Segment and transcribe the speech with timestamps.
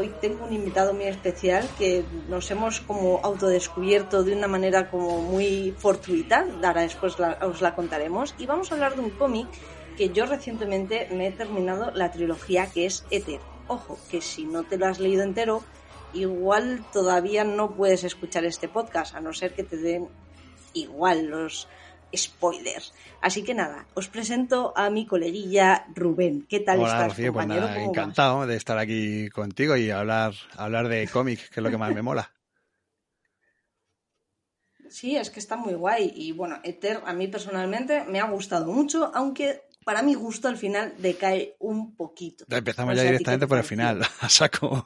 [0.00, 5.20] Hoy tengo un invitado muy especial que nos hemos como autodescubierto de una manera como
[5.20, 6.46] muy fortuita.
[6.64, 8.34] Ahora después os la contaremos.
[8.38, 9.46] Y vamos a hablar de un cómic
[9.98, 13.42] que yo recientemente me he terminado la trilogía que es Ether.
[13.68, 15.62] Ojo, que si no te lo has leído entero,
[16.14, 20.08] igual todavía no puedes escuchar este podcast, a no ser que te den
[20.72, 21.68] igual los
[22.16, 22.92] spoilers.
[23.20, 26.46] Así que nada, os presento a mi coleguilla Rubén.
[26.48, 27.66] ¿Qué tal Hola, estás, Rocío, pues compañero?
[27.66, 27.98] nada, ¿Cómo vas?
[27.98, 31.94] encantado de estar aquí contigo y hablar, hablar de cómic, que es lo que más
[31.94, 32.32] me mola.
[34.88, 36.12] Sí, es que está muy guay.
[36.14, 40.56] Y bueno, Ether a mí personalmente me ha gustado mucho, aunque para mi gusto al
[40.56, 42.44] final decae un poquito.
[42.48, 44.84] Empezamos No ya sé a ti directamente por el final, a saco.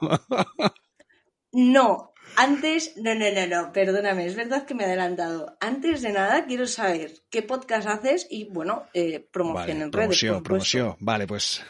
[1.52, 5.56] No, antes, no, no, no, no, perdóname, es verdad que me he adelantado.
[5.60, 9.92] Antes de nada, quiero saber qué podcast haces y, bueno, eh, promoción Vale, en redes.
[9.92, 10.78] promoción, por supuesto.
[10.78, 10.96] promoción.
[11.00, 11.62] Vale, pues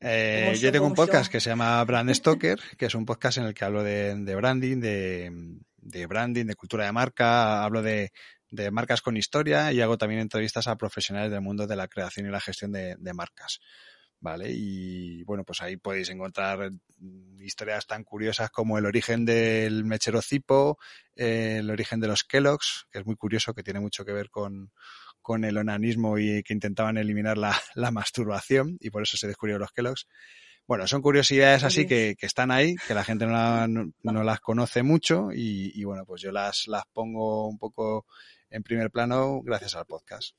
[0.00, 0.94] eh, Promoción, yo tengo un promoción.
[0.94, 4.14] podcast que se llama Brand Stoker, que es un podcast en el que hablo de,
[4.16, 5.32] de branding, de,
[5.78, 8.12] de branding, de cultura de marca, hablo de,
[8.50, 12.26] de marcas con historia y hago también entrevistas a profesionales del mundo de la creación
[12.26, 13.60] y la gestión de marcas.
[14.24, 14.50] ¿Vale?
[14.50, 16.70] Y bueno, pues ahí podéis encontrar
[17.40, 20.78] historias tan curiosas como el origen del mechero Zipo,
[21.14, 24.30] eh, el origen de los Kellogg's, que es muy curioso, que tiene mucho que ver
[24.30, 24.72] con,
[25.20, 29.60] con el onanismo y que intentaban eliminar la, la masturbación y por eso se descubrieron
[29.60, 30.08] los Kellogg's.
[30.66, 34.24] Bueno, son curiosidades así que, que están ahí, que la gente no, la- no- no
[34.24, 38.06] las conoce mucho y, y bueno, pues yo las, las pongo un poco
[38.48, 40.34] en primer plano gracias al podcast.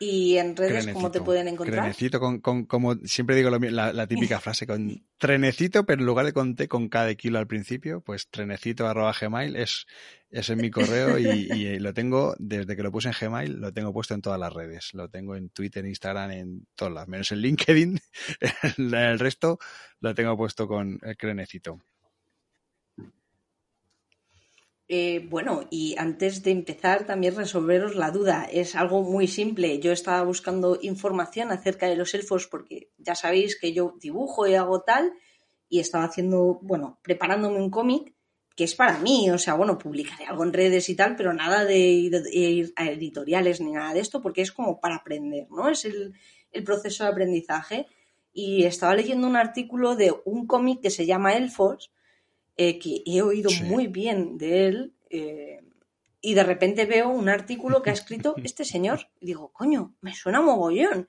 [0.00, 1.24] Y en redes, ¿cómo te Crenecito.
[1.24, 1.80] pueden encontrar?
[1.80, 6.06] Crenecito, con, con- como siempre digo lo la, la típica frase, con trenecito, pero en
[6.06, 9.86] lugar de con T, con K de kilo al principio, pues trenecito arroba gmail es,
[10.30, 13.72] es en mi correo y, y lo tengo, desde que lo puse en Gmail, lo
[13.72, 14.90] tengo puesto en todas las redes.
[14.94, 17.98] Lo tengo en Twitter, Instagram, en todas las, menos en LinkedIn.
[18.76, 19.58] el, el resto
[20.00, 21.80] lo tengo puesto con el crenecito.
[24.90, 28.48] Eh, bueno, y antes de empezar, también resolveros la duda.
[28.50, 29.78] Es algo muy simple.
[29.80, 34.54] Yo estaba buscando información acerca de los elfos porque ya sabéis que yo dibujo y
[34.54, 35.12] hago tal,
[35.68, 38.14] y estaba haciendo, bueno, preparándome un cómic
[38.56, 39.30] que es para mí.
[39.30, 43.60] O sea, bueno, publicaré algo en redes y tal, pero nada de ir a editoriales
[43.60, 45.68] ni nada de esto porque es como para aprender, ¿no?
[45.68, 47.86] Es el proceso de aprendizaje.
[48.32, 51.92] Y estaba leyendo un artículo de un cómic que se llama Elfos,
[52.58, 53.62] eh, que he oído Sí.
[53.62, 55.60] muy bien de él eh,
[56.20, 60.12] y de repente veo un artículo que ha escrito este señor y digo, coño, me
[60.14, 61.08] suena mogollón.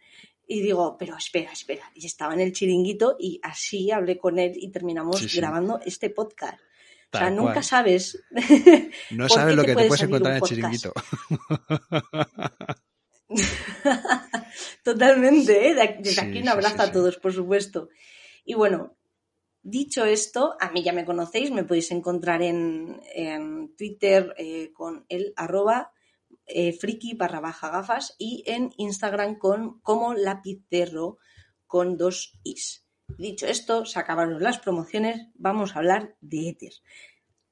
[0.52, 1.92] Y digo, pero espera, espera.
[1.94, 5.38] Y estaba en el chiringuito y así hablé con él y terminamos Sí, sí.
[5.38, 6.58] grabando este podcast.
[7.14, 7.64] o sea, nunca cual.
[7.64, 8.24] sabes.
[9.12, 10.94] No ¿por sabes lo que te puede puedes encontrar en el chiringuito.
[14.84, 15.75] Totalmente, ¿eh?
[15.75, 17.90] De- Desde Sí, aquí un abrazo a todos, por supuesto.
[18.45, 18.95] Y bueno,
[19.61, 25.06] dicho esto, a mí ya me conocéis, me podéis encontrar en, en Twitter eh, con
[25.09, 25.91] el arroba
[26.45, 31.17] eh, friki barra baja gafas y en Instagram con como lapicero
[31.67, 32.85] con dos is.
[33.17, 36.73] Dicho esto, se acabaron las promociones, vamos a hablar de Ether.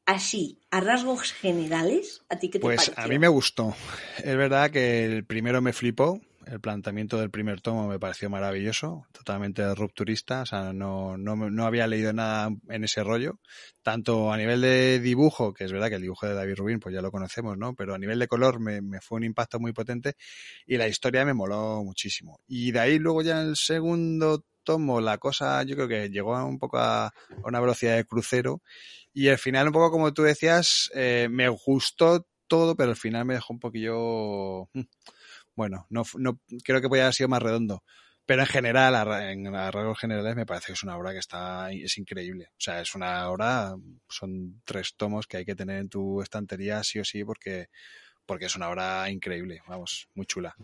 [0.06, 3.04] Así, a rasgos generales, ¿a ti qué te Pues pareció?
[3.04, 3.76] a mí me gustó.
[4.24, 6.22] Es verdad que el primero me flipó.
[6.50, 10.42] El planteamiento del primer tomo me pareció maravilloso, totalmente rupturista.
[10.42, 13.40] O sea, no, no, no había leído nada en ese rollo.
[13.82, 16.96] Tanto a nivel de dibujo, que es verdad que el dibujo de David Rubin, pues
[16.96, 17.76] ya lo conocemos, ¿no?
[17.76, 20.14] Pero a nivel de color me, me fue un impacto muy potente
[20.66, 22.40] y la historia me moló muchísimo.
[22.48, 26.36] Y de ahí luego ya en el segundo tomo la cosa yo creo que llegó
[26.36, 27.14] a un poco a,
[27.46, 28.62] una velocidad de crucero
[29.14, 33.24] y al final un poco como tú decías eh, me gustó todo pero al final
[33.24, 34.82] me dejó un poquillo mm,
[35.58, 37.84] bueno no, no creo que podía haber sido más redondo
[38.26, 41.98] pero en general en rasgos generales me parece que es una obra que está es
[41.98, 43.76] increíble o sea es una obra
[44.08, 47.68] son tres tomos que hay que tener en tu estantería sí o sí porque
[48.26, 50.56] porque es una obra increíble vamos muy chula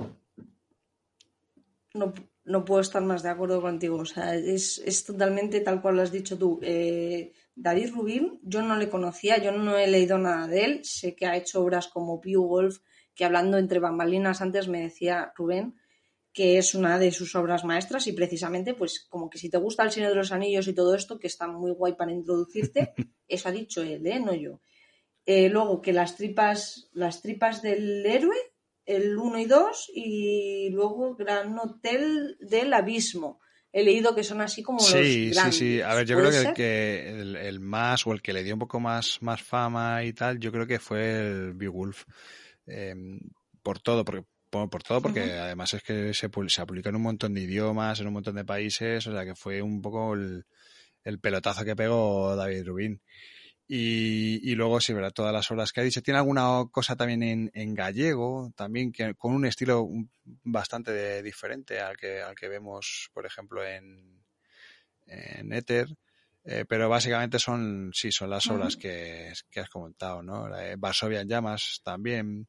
[1.93, 2.13] no,
[2.45, 3.97] no puedo estar más de acuerdo contigo.
[3.97, 6.59] O sea, es, es totalmente tal cual lo has dicho tú.
[6.61, 10.79] Eh, David Rubin, yo no le conocía, yo no he leído nada de él.
[10.83, 12.79] Sé que ha hecho obras como Beowulf,
[13.15, 15.75] que hablando entre bambalinas antes me decía Rubén
[16.33, 19.83] que es una de sus obras maestras y precisamente, pues como que si te gusta
[19.83, 22.93] el Señor de los Anillos y todo esto, que está muy guay para introducirte,
[23.27, 24.19] eso ha dicho él, ¿eh?
[24.19, 24.59] no yo.
[25.25, 28.35] Eh, luego que las tripas, las tripas del héroe,
[28.85, 33.39] el 1 y 2, y luego Gran Hotel del Abismo.
[33.71, 35.55] he leído que son así como sí, los grandes.
[35.55, 38.43] Sí, sí, A ver, yo creo que, el, que el, más, o el que le
[38.43, 42.05] dio un poco más, más fama y tal, yo creo que fue el Beowulf.
[42.67, 42.95] Eh,
[43.61, 47.01] por todo, porque por, todo, porque además es que se, se ha publicado en un
[47.01, 50.45] montón de idiomas, en un montón de países, o sea que fue un poco el,
[51.03, 53.01] el pelotazo que pegó David Rubin.
[53.67, 55.13] Y, y, luego, sí, ¿verdad?
[55.13, 56.03] Todas las obras que ha dicho.
[56.03, 59.87] Tiene alguna cosa también en, en gallego, también que, con un estilo
[60.43, 64.21] bastante diferente al que, al que vemos, por ejemplo, en,
[65.07, 65.87] en Éter.
[66.45, 70.49] Eh, pero básicamente son, sí, son las obras que, que, has comentado, ¿no?
[70.77, 72.47] Varsovia en llamas también.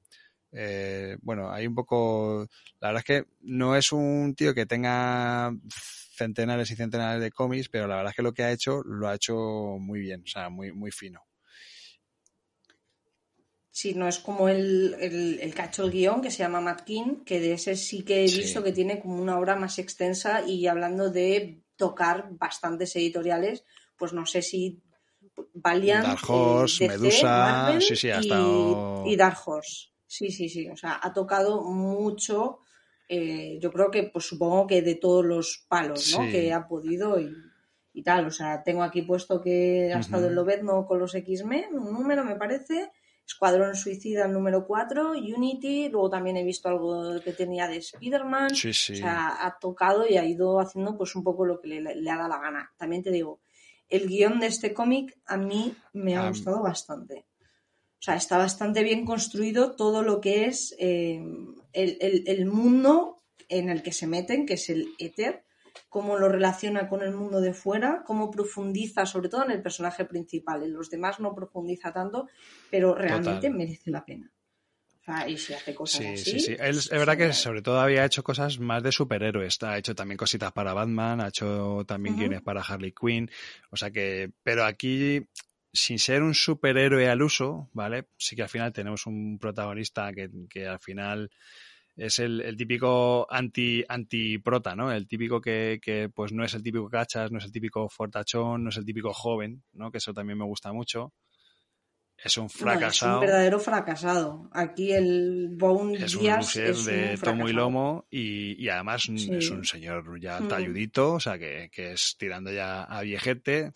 [0.50, 2.48] Eh, bueno, hay un poco.
[2.80, 5.52] La verdad es que no es un tío que tenga
[6.16, 9.08] centenares y centenares de cómics, pero la verdad es que lo que ha hecho lo
[9.08, 9.36] ha hecho
[9.80, 11.20] muy bien, o sea, muy, muy fino.
[13.70, 17.24] Sí, no es como el, el, el cacho el guion que se llama Matt King,
[17.24, 20.68] que de ese sí que he visto que tiene como una obra más extensa y
[20.68, 23.64] hablando de tocar bastantes editoriales,
[23.96, 24.82] pues no sé si
[25.54, 29.04] Valiant, Dark Horse, Medusa, sí, sí, ha estado...
[29.06, 29.94] y Dark Horse.
[30.06, 30.68] Sí, sí, sí.
[30.68, 32.60] O sea, ha tocado mucho.
[33.08, 36.30] Eh, yo creo que, pues supongo que de todos los palos, ¿no?
[36.30, 38.26] Que ha podido y, tal.
[38.26, 42.24] O sea, tengo aquí puesto que ha estado en Lobezno con los X-Men, un número
[42.24, 42.92] me parece.
[43.26, 48.54] Escuadrón Suicida, el número 4, Unity, luego también he visto algo que tenía de Spider-Man.
[48.54, 48.92] Sí, sí.
[48.92, 52.10] O sea, ha tocado y ha ido haciendo pues un poco lo que le, le
[52.10, 52.72] ha dado la gana.
[52.76, 53.40] También te digo,
[53.88, 57.26] el guion de este cómic a mí me ha gustado bastante.
[57.98, 61.24] O sea, está bastante bien construido todo lo que es eh,
[61.72, 65.44] el, mundo en el que se meten, que es el éter,
[65.88, 70.04] cómo lo relaciona con el mundo de fuera, cómo profundiza, sobre todo en el personaje
[70.04, 70.62] principal.
[70.62, 72.28] En los demás no profundiza tanto,
[72.70, 74.30] pero realmente merece la pena.
[75.26, 76.24] Y si hace cosas así.
[76.24, 76.56] Sí, sí.
[76.58, 79.62] es verdad que sobre todo había hecho cosas más de superhéroes.
[79.62, 83.30] Ha hecho también cositas para Batman, ha hecho también guiones para Harley Quinn.
[83.70, 85.26] O sea que, pero aquí
[85.72, 88.08] sin ser un superhéroe al uso, ¿vale?
[88.16, 91.30] Sí que al final tenemos un protagonista que, que al final
[91.96, 94.90] es el, el, típico anti, anti prota, ¿no?
[94.90, 98.64] El típico que, que, pues no es el típico cachas, no es el típico fortachón,
[98.64, 99.90] no es el típico joven, ¿no?
[99.90, 101.12] Que eso también me gusta mucho
[102.22, 103.12] es un fracasado.
[103.12, 104.48] es un verdadero fracasado.
[104.52, 109.64] Aquí el Bone es un es de tomo y lomo y, y además es un
[109.64, 113.72] señor ya talludito, o sea, que, que, es tirando ya a viejete.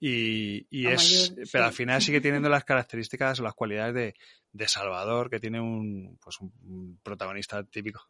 [0.00, 4.14] Y, y es, pero al final sigue teniendo las características o las cualidades de,
[4.52, 8.08] de Salvador, que tiene un, pues un protagonista típico.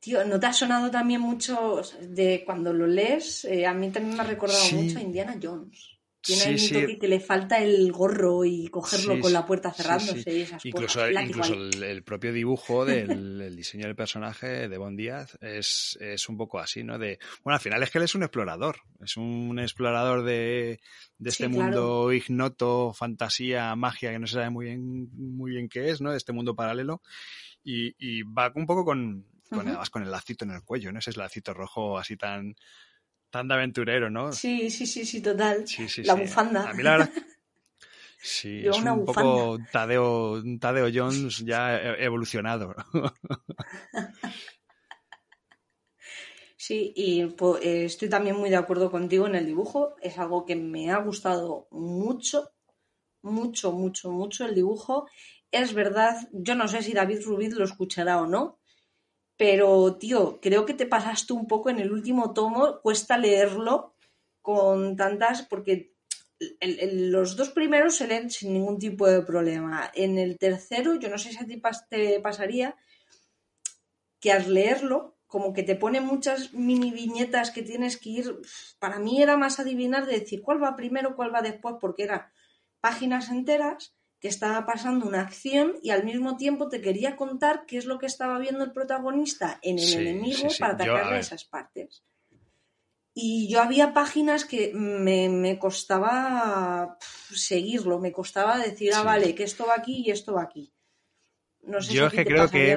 [0.00, 3.44] Tío, ¿no te ha sonado también mucho de cuando lo lees?
[3.44, 5.99] Eh, a mí también me ha recordado mucho a Indiana Jones.
[6.22, 10.36] Tiene sí, un toque que le falta el gorro y cogerlo con la puerta cerrándose
[10.36, 15.38] y esas Incluso, el, incluso el, propio dibujo del diseño del personaje de Bon Díaz
[15.40, 16.98] es, es, un poco así, ¿no?
[16.98, 20.80] De, bueno, al final es que él es un explorador, es un explorador de,
[21.18, 25.90] de este mundo ignoto, fantasía, magia, que no se sabe muy bien, muy bien qué
[25.90, 26.10] es, ¿no?
[26.10, 27.02] De este mundo paralelo.
[27.64, 30.98] Y, y va un poco con, con, además con el lacito en el cuello, ¿no?
[30.98, 32.56] Ese es lacito rojo así tan
[33.30, 34.32] tan de aventurero, ¿no?
[34.32, 35.64] Sí, sí, sí, sí, total.
[36.04, 36.68] la bufanda.
[36.68, 37.10] A mí la verdad.
[38.22, 42.74] Sí, es un poco Tadeo, Tadeo Jones ya e-, evolucionado.
[46.62, 49.96] Sí, y pues, estoy también muy de acuerdo contigo en el dibujo.
[50.02, 52.52] Es algo que me ha gustado mucho,
[53.22, 55.08] mucho, mucho, mucho el dibujo.
[55.50, 58.59] Es verdad, yo no sé si David Rubid lo escuchará o no,
[59.40, 63.94] pero, tío, creo que te pasaste un poco en el último tomo, cuesta leerlo
[64.42, 65.94] con tantas, porque
[66.60, 69.90] los dos primeros se leen sin ningún tipo de problema.
[69.94, 72.76] En el tercero, yo no sé si a ti te pasaría
[74.20, 78.42] que al leerlo, como que te pone muchas mini viñetas que tienes que ir.
[78.78, 82.26] Para mí era más adivinar de decir cuál va primero, cuál va después, porque eran
[82.82, 87.78] páginas enteras que estaba pasando una acción y al mismo tiempo te quería contar qué
[87.78, 92.04] es lo que estaba viendo el protagonista en el enemigo para atacarle esas partes.
[93.14, 96.98] Y yo había páginas que me, costaba
[97.32, 100.72] seguirlo, me costaba decir, ah, vale, que esto va aquí y esto va aquí.
[101.62, 102.76] No sé yo es que creo que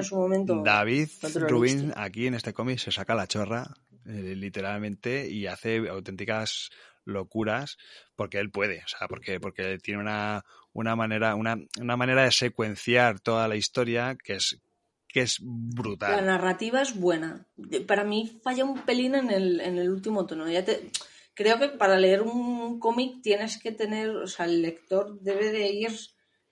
[0.64, 1.08] David
[1.48, 3.74] Rubin aquí en este cómic se saca la chorra,
[4.06, 6.70] eh, literalmente, y hace auténticas
[7.04, 7.78] locuras
[8.16, 12.30] porque él puede, o sea, porque, porque tiene una, una manera, una, una manera de
[12.30, 14.60] secuenciar toda la historia que es,
[15.08, 16.12] que es brutal.
[16.12, 17.46] La narrativa es buena.
[17.86, 20.48] Para mí falla un pelín en el, en el último tono.
[20.48, 20.90] Ya te,
[21.34, 25.70] creo que para leer un cómic tienes que tener, o sea, el lector debe de
[25.70, 25.92] ir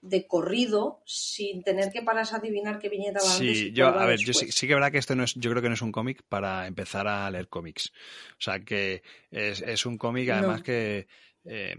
[0.03, 3.59] de corrido sin tener que pararse a adivinar qué viñeta va antes.
[3.59, 5.51] Sí, y yo, a ver, yo sí, sí que verdad que esto no es, yo
[5.51, 7.93] creo que no es un cómic para empezar a leer cómics.
[8.33, 10.65] O sea, que es, es un cómic además No.
[10.65, 11.07] que,
[11.45, 11.77] eh,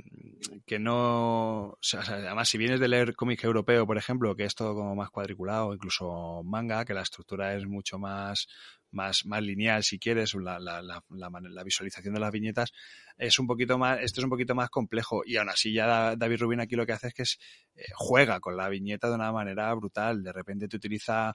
[0.65, 4.55] que no, o sea, además si vienes de leer cómic europeo, por ejemplo, que es
[4.55, 8.47] todo como más cuadriculado, incluso manga, que la estructura es mucho más,
[8.93, 12.71] más, más lineal, si quieres, la, la, la, visualización de las viñetas
[13.17, 16.15] es un poquito más, esto es un poquito más complejo y aún así ya Da-
[16.15, 17.37] David Rubin aquí lo que hace es que es,
[17.75, 20.23] eh, juega con la viñeta de una manera brutal.
[20.23, 21.33] De repente te utiliza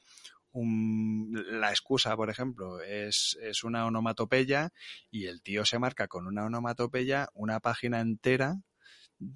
[0.52, 4.70] un, la excusa, por ejemplo, es, es una onomatopeya
[5.10, 8.56] y el tío se marca con una onomatopeya una página entera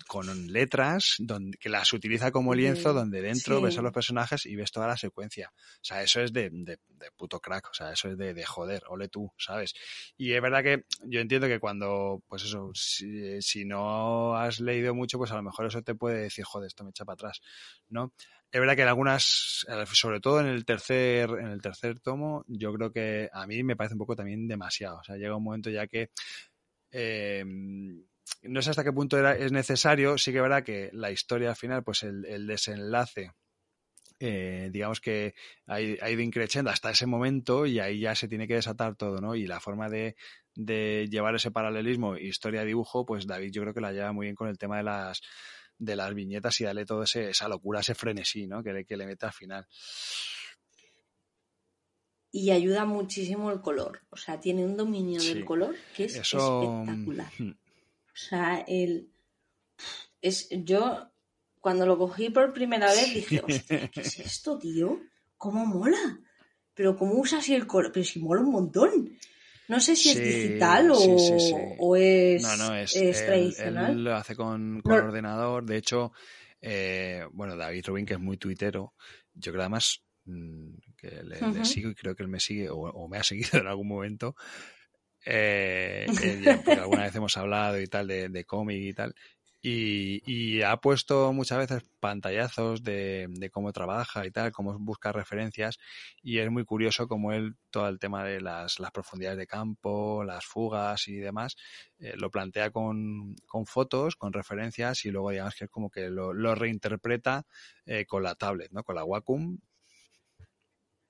[0.06, 4.46] con letras donde, que las utiliza como lienzo De- donde dentro ves a los personajes
[4.46, 5.52] y ves toda la secuencia.
[5.56, 8.44] O sea, eso es de, de, de puto crack, o sea, eso es de, de
[8.44, 9.74] joder, ole tú, ¿sabes?
[10.16, 14.94] Y es verdad que yo entiendo que cuando, pues eso, si, si no has leído
[14.94, 17.40] mucho, pues a lo mejor eso te puede decir, joder, esto me echa para atrás,
[17.88, 18.12] ¿no?
[18.52, 22.72] Es verdad que en algunas, sobre todo en el tercer, en el tercer tomo, yo
[22.74, 24.98] creo que a mí me parece un poco también demasiado.
[24.98, 26.10] O sea, llega un momento ya que
[26.90, 27.42] eh,
[28.42, 30.18] no sé hasta qué punto era, es necesario.
[30.18, 33.32] Sí que es verdad que la historia al final, pues el, el desenlace,
[34.20, 35.34] eh, digamos que
[35.66, 39.34] ha, ido increciendo hasta ese momento y ahí ya se tiene que desatar todo, ¿no?
[39.34, 40.16] Y la forma de,
[40.54, 44.48] de llevar ese paralelismo historia-dibujo, pues David yo creo que la lleva muy bien con
[44.48, 45.20] el tema de las
[45.78, 48.62] de las viñetas y darle ese, esa locura, ese frenesí, ¿no?
[48.62, 49.66] Que le, que le mete al final.
[52.30, 54.00] Y ayuda muchísimo el color.
[54.10, 55.34] O sea, tiene un dominio Sí.
[55.34, 56.62] del color que es Eso.
[56.84, 57.32] espectacular.
[58.12, 59.08] O sea, el.
[60.20, 61.10] Es, yo,
[61.60, 65.00] cuando lo cogí por primera vez, dije, hostia, ¿qué es esto, tío?
[65.36, 66.20] ¿Cómo mola?
[66.74, 67.90] Pero ¿cómo usa así el color?
[67.92, 69.18] Pero si mola un montón.
[69.68, 71.56] No sé si es digital o, sí, sí, sí.
[71.78, 73.92] o es, No, no, es, es él- tradicional.
[73.92, 75.04] Él lo hace con, con No.
[75.04, 75.64] ordenador.
[75.64, 76.12] De hecho,
[76.60, 78.94] eh, bueno, David Rubin, que es muy tuitero,
[79.34, 82.76] yo creo además mm, que le, le sigo y creo que él me sigue o,
[82.76, 84.34] o me ha seguido en algún momento.
[85.24, 89.14] Eh, eh, porque alguna vez hemos hablado y tal de, de cómic y tal.
[89.64, 95.12] Y, y ha puesto muchas veces pantallazos de, de cómo trabaja y tal, cómo busca
[95.12, 95.78] referencias.
[96.20, 100.24] Y es muy curioso cómo él, todo el tema de las, las profundidades de campo,
[100.24, 101.56] las fugas y demás,
[102.00, 106.10] eh, lo plantea con, con fotos, con referencias y luego digamos que es como que
[106.10, 107.46] lo, lo reinterpreta
[107.86, 108.82] eh, con la tablet, ¿no?
[108.82, 109.58] Con la Wacom.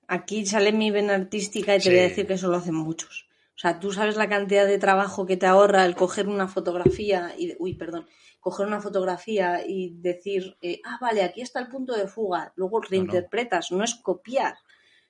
[0.07, 3.27] Aquí sale mi vena artística y te voy a decir que eso lo hacen muchos.
[3.55, 7.33] O sea, tú sabes la cantidad de trabajo que te ahorra el coger una fotografía
[7.37, 8.07] y, uy, perdón,
[8.39, 12.81] coger una fotografía y decir, eh, ah, vale, aquí está el punto de fuga, luego
[12.81, 14.55] reinterpretas, no, es copiar.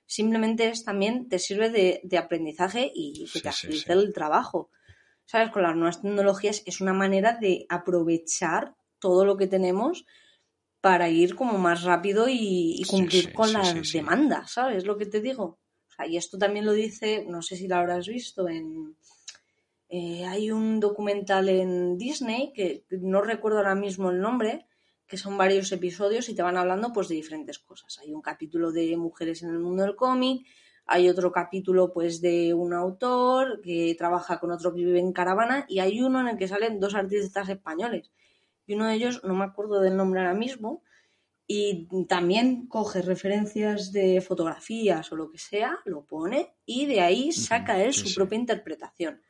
[0.06, 3.98] Simplemente es también, te sirve de, de aprendizaje y que Sí, te sí, agilice sí.
[3.98, 4.70] el trabajo.
[5.24, 5.50] ¿Sabes?
[5.50, 10.04] Con las nuevas tecnologías es una manera de aprovechar todo lo que tenemos
[10.82, 13.98] para ir como más rápido y, y Sí, cumplir sí, con sí, las sí, sí.
[13.98, 14.84] demandas, ¿sabes?
[14.84, 15.58] Lo que te digo.
[16.06, 18.96] Y esto también lo dice, no sé si lo habrás visto en...
[19.88, 24.66] eh, hay un documental en Disney, que no recuerdo ahora mismo el nombre,
[25.06, 27.98] que son varios episodios y te van hablando pues de diferentes cosas.
[27.98, 30.46] Hay un capítulo de mujeres en el mundo del cómic,
[30.86, 35.64] hay otro capítulo pues de un autor que trabaja con otro que vive en caravana
[35.68, 38.10] y hay uno en el que salen dos artistas españoles.
[38.66, 40.82] Y uno de ellos, no me acuerdo del nombre ahora mismo,
[41.46, 47.32] y también coge referencias de fotografías o lo que sea, lo pone y de ahí
[47.32, 48.14] saca él su sí.
[48.14, 49.20] propia interpretación.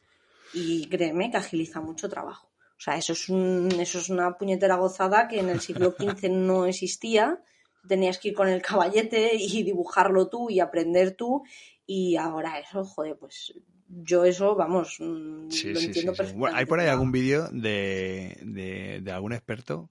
[0.53, 2.49] Y créeme que agiliza mucho trabajo.
[2.77, 6.29] O sea, eso es, un, eso es una puñetera gozada que en el siglo XV
[6.31, 7.43] no existía.
[7.89, 11.43] Tenías que ir con el caballete y dibujarlo tú y aprender tú.
[11.87, 13.55] Y ahora eso, joder, pues
[13.89, 16.39] yo eso, vamos, mm, Sí, lo sí, entiendo perfectamente.
[16.39, 19.91] Bueno, hay por ahí algún vídeo de, de, de algún experto.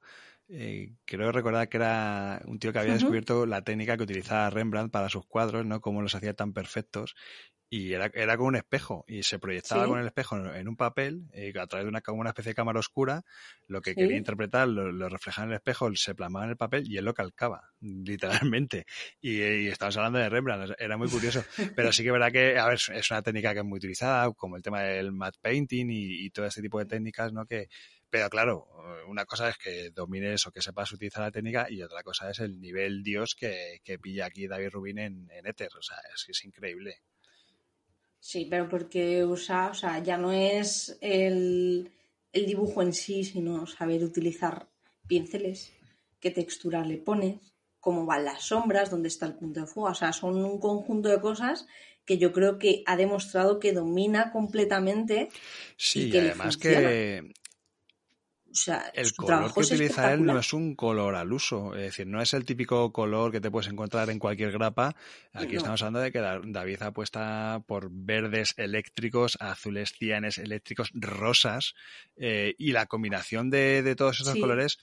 [0.54, 4.92] Eh, creo recordar que era un tío que había descubierto la técnica que utilizaba Rembrandt
[4.92, 5.82] para sus cuadros, ¿no?
[5.82, 7.16] Cómo los hacía tan perfectos.
[7.70, 9.04] Y era, era con un espejo.
[9.08, 9.90] Y se proyectaba Sí.
[9.90, 12.52] con el espejo en, en un papel, eh, a través de una, como una especie
[12.52, 13.24] de cámara oscura.
[13.68, 13.96] Lo que Sí.
[13.96, 17.06] quería interpretar lo, lo reflejaba en el espejo, se plasmaba en el papel y él
[17.06, 18.86] lo calcaba, literalmente.
[19.22, 21.44] Y, y estamos hablando de Rembrandt, era muy curioso.
[21.76, 24.32] Pero sí que es verdad que, a ver, es una técnica que es muy utilizada,
[24.34, 27.48] como el tema del matte painting y, y todo este tipo de técnicas, ¿no?
[27.48, 27.70] Que,
[28.14, 28.68] pero claro,
[29.08, 32.38] una cosa es que domines o que sepas utilizar la técnica y otra cosa es
[32.42, 35.72] el nivel Dios que, que pilla aquí David Rubin en, en Ether.
[35.76, 37.02] O sea, es, es increíble.
[38.20, 41.92] Sí, pero porque usa, o sea, ya no es el,
[42.32, 44.70] el dibujo en sí, sino saber utilizar
[45.08, 45.74] pinceles,
[46.20, 49.90] qué textura le pones, cómo van las sombras, dónde está el punto de fuga.
[49.90, 51.66] O sea, son un conjunto de cosas
[52.06, 55.30] que yo creo que ha demostrado que domina completamente
[55.78, 57.34] Sí, que le además que
[58.54, 62.06] O sea, el color que utiliza él no es un color al uso, es decir,
[62.06, 64.96] no es el típico color que te puedes encontrar en cualquier grapa.
[65.34, 65.58] Aquí No.
[65.58, 71.74] estamos hablando de que Da- David apuesta por verdes eléctricos, azules cianes eléctricos, rosas,
[72.16, 74.40] eh, y la combinación de, de todos esos Sí.
[74.40, 74.78] colores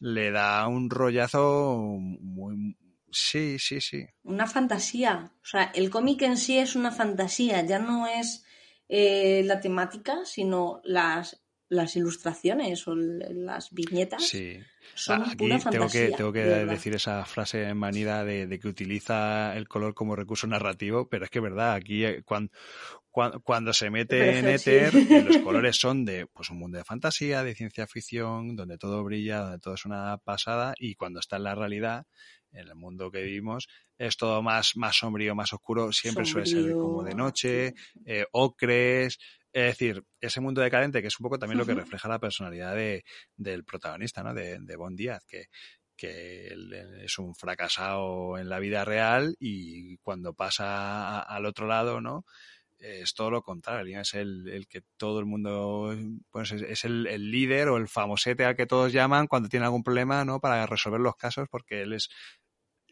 [0.00, 2.76] le da un rollazo muy...
[3.12, 4.04] Sí, sí, sí.
[4.24, 5.30] Una fantasía.
[5.40, 8.44] O sea, el cómic en sí es una fantasía, ya no es
[8.88, 14.26] eh, la temática, sino las, las ilustraciones o las viñetas.
[14.26, 14.58] Sí.
[14.94, 16.08] Son Ah, Aquí pura tengo fantasía.
[16.08, 20.14] que, tengo que de decir esa frase manida de, de que utiliza el color como
[20.14, 22.52] recurso narrativo, pero es que es verdad, aquí cuando,
[23.42, 25.06] cuando, se mete en éter, sí.
[25.10, 29.02] eh, los colores son de pues un mundo de fantasía, de ciencia ficción, donde todo
[29.04, 32.06] brilla, donde todo es una pasada, y cuando está en la realidad,
[32.52, 33.68] en el mundo que vivimos,
[33.98, 38.00] es todo más, más sombrío, más oscuro, siempre suele ser como de noche, sí.
[38.06, 39.18] eh, ocres,
[39.54, 42.74] es decir, ese mundo decadente que es un poco también lo que refleja la personalidad
[42.74, 43.04] de,
[43.36, 44.34] del protagonista, ¿no?
[44.34, 45.46] De, de Bon Díaz, que,
[45.96, 52.00] que él es un fracasado en la vida real y cuando pasa al otro lado,
[52.00, 52.24] ¿no?
[52.80, 55.96] Es todo lo contrario, es el, el que todo el mundo,
[56.30, 59.66] pues es, es el, el líder o el famosete al que todos llaman cuando tiene
[59.66, 60.40] algún problema, ¿no?
[60.40, 62.08] Para resolver los casos porque él es...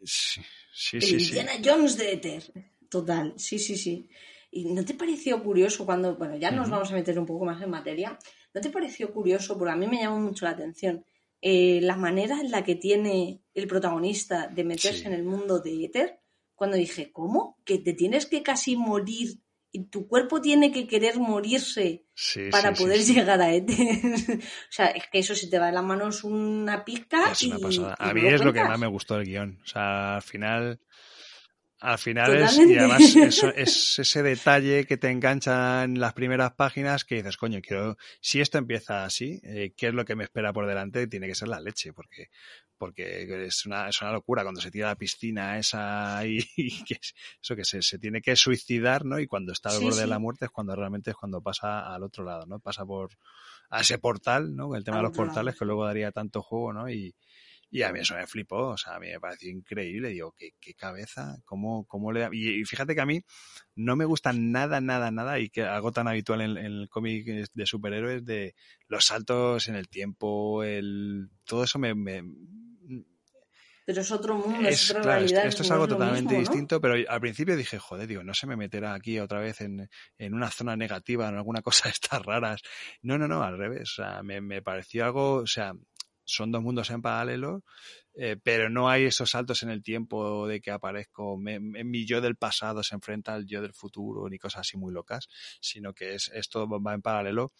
[0.04, 0.40] Sí,
[0.72, 1.38] sí, El sí.
[1.64, 2.42] Jones de Ether.
[2.88, 4.08] Total, sí, sí, sí.
[4.54, 7.60] ¿Y no te pareció curioso cuando, bueno, ya nos vamos a meter un poco más
[7.62, 8.18] en materia,
[8.52, 11.04] ¿no te pareció curioso, porque a mí me llamó mucho la atención,
[11.40, 15.06] eh, la manera en la que tiene el protagonista de meterse Sí.
[15.06, 16.20] en el mundo de Ether?
[16.54, 17.56] Cuando dije, ¿cómo?
[17.64, 19.40] Que te tienes que casi morir
[19.74, 23.78] y tu cuerpo tiene que querer morirse Sí, para sí, poder llegar a Ether.
[24.38, 27.46] o sea, es que eso se te va de las manos una pizca Es y,
[27.46, 27.96] una pasada.
[27.98, 29.58] y A mí es lo que más me gustó del guion.
[29.64, 30.78] O sea, al final,
[31.82, 33.02] al final es, y además
[33.56, 38.40] es ese detalle que te engancha en las primeras páginas que dices, coño, quiero, si
[38.40, 41.06] esto empieza así, eh, ¿qué es lo que me espera por delante?
[41.08, 42.28] Tiene que ser la leche, porque,
[42.78, 46.84] porque es una, es una locura cuando se tira a la piscina esa y, y
[46.84, 49.18] que es- eso que se, se tiene que suicidar, ¿no?
[49.18, 51.92] Y cuando está al Sí, borde de la muerte es cuando realmente es cuando pasa
[51.94, 52.60] al otro lado, ¿no?
[52.60, 53.10] Pasa por
[53.70, 54.74] a ese portal, ¿no?
[54.76, 56.88] El tema Al de los lado, portales que luego daría tanto juego, ¿no?
[56.90, 57.14] Y,
[57.74, 60.10] y a mí eso me flipó, o sea, a mí me pareció increíble.
[60.10, 63.22] Digo, qué, qué cabeza, cómo, cómo le da- y, y fíjate que a mí
[63.74, 67.26] no me gusta nada, nada, nada, y que algo tan habitual en, en el cómic
[67.26, 68.54] de superhéroes de
[68.88, 72.22] los saltos en el tiempo, el todo eso me, me-
[73.84, 75.46] Pero es otro mundo, es, es, otra claro, realidad.
[75.46, 76.38] esto es no algo totalmente mismo, ¿no?
[76.50, 79.88] distinto, pero al principio dije, joder, digo, no se me meterá aquí otra vez en,
[80.18, 82.60] en una zona negativa, en alguna cosa de estas raras.
[83.02, 83.90] No, no, no, al revés.
[83.98, 85.72] O sea, me, me pareció algo, o sea,
[86.34, 87.62] son dos mundos en paralelo,
[88.14, 92.04] eh, pero no hay esos saltos en el tiempo de que aparezco, me, me- mi
[92.06, 95.28] yo del pasado se enfrenta al yo del futuro, ni cosas así muy locas,
[95.60, 97.52] sino que es, esto va en paralelo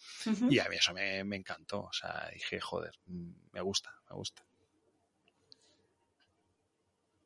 [0.49, 1.81] y a mí eso me, me encantó.
[1.83, 4.43] O sea, dije, joder, me gusta, me gusta.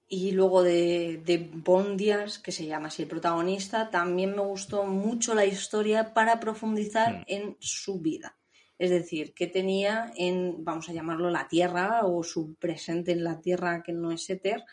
[0.09, 5.35] Y luego de, de Bondias, que se llama así el protagonista, también me gustó mucho
[5.35, 7.23] la historia para profundizar Mm.
[7.27, 8.37] en su vida.
[8.79, 13.41] Es decir, que tenía en, vamos a llamarlo la Tierra o su presente en la
[13.41, 14.63] Tierra que no es éter,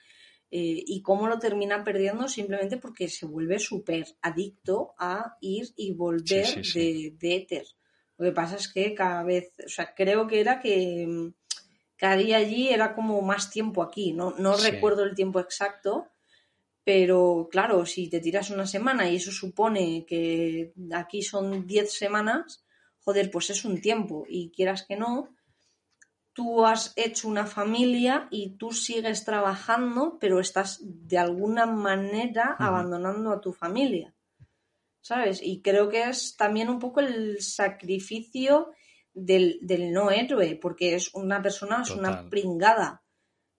[0.50, 5.92] eh, y cómo lo termina perdiendo simplemente porque se vuelve súper adicto a ir y
[5.92, 6.78] volver Sí, sí, sí.
[6.78, 7.66] De, de éter.
[8.18, 11.34] Lo que pasa es que cada vez, o sea, creo que era que mm,
[11.96, 14.12] cada día allí era como más tiempo aquí.
[14.12, 16.08] No, no recuerdo el tiempo exacto,
[16.84, 22.63] pero claro, si te tiras una semana y eso supone que aquí son 10 semanas,
[23.04, 24.24] joder, pues es un tiempo.
[24.28, 25.34] Y quieras que no,
[26.32, 33.32] tú has hecho una familia y tú sigues trabajando, pero estás de alguna manera abandonando
[33.32, 34.14] a tu familia.
[35.00, 35.40] ¿Sabes?
[35.42, 38.72] Y creo que es también un poco el sacrificio
[39.12, 43.02] del, del no héroe, porque es una persona, es una pringada.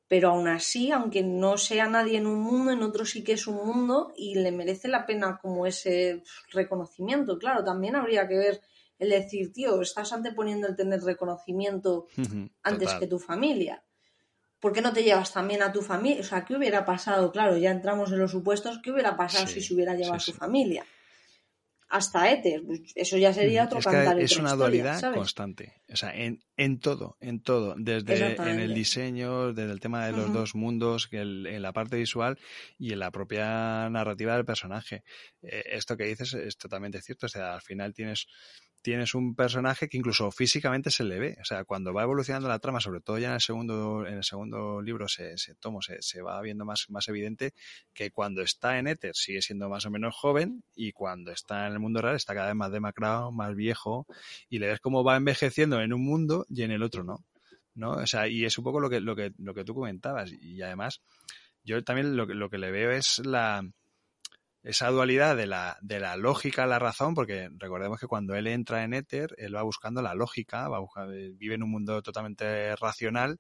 [0.08, 3.48] Pero aún así, aunque no sea nadie en un mundo, en otro sí que es
[3.48, 7.38] un mundo y le merece la pena como ese reconocimiento.
[7.38, 8.62] Claro, también habría que ver
[9.00, 12.08] el decir, tío, estás anteponiendo el tener reconocimiento
[12.64, 13.00] antes total.
[13.00, 13.84] que tu familia.
[14.60, 16.22] ¿Por qué no te llevas también a tu familia?
[16.22, 17.32] O sea, ¿qué hubiera pasado?
[17.32, 18.80] Claro, ya entramos en los supuestos.
[18.82, 20.38] ¿Qué hubiera pasado Sí, si se hubiera llevado sí, a su sí.
[20.38, 20.86] familia?
[21.88, 22.64] Hasta Éter.
[22.66, 25.18] Pues Eso ya sería otro Es cantar es una historia, dualidad ¿sabes?
[25.20, 25.74] constante.
[25.94, 27.76] O sea, en, en todo, en todo.
[27.78, 31.98] Desde en el diseño, desde el tema de los dos mundos, el- en la parte
[31.98, 32.40] visual
[32.80, 35.04] y en la propia narrativa del personaje.
[35.44, 37.28] Eh, esto que dices es totalmente cierto.
[37.28, 38.26] O sea, al final tienes
[38.86, 41.38] tienes un personaje que incluso físicamente se le ve.
[41.42, 44.24] O sea, cuando va evolucionando la trama, sobre todo ya en el segundo, en el
[44.24, 47.56] segundo libro se, se tomo, se, va viendo más, más evidente
[47.96, 51.74] que cuando está en Éter sigue siendo más o menos joven y cuando está en
[51.74, 54.06] el mundo real está cada vez más demacrado, más viejo
[54.52, 57.26] y le ves cómo va envejeciendo en un mundo y en el otro no.
[57.74, 57.94] ¿no?
[57.94, 60.32] O sea, y es un poco lo que, lo que, lo que tú comentabas.
[60.32, 61.02] Y además,
[61.64, 63.68] yo también lo, lo que le veo es la,
[64.66, 68.48] esa dualidad de la, de la lógica a la razón, porque recordemos que cuando él
[68.48, 72.76] entra en Éter, él va buscando la lógica, va buscar, vive en un mundo totalmente
[72.76, 73.40] racional.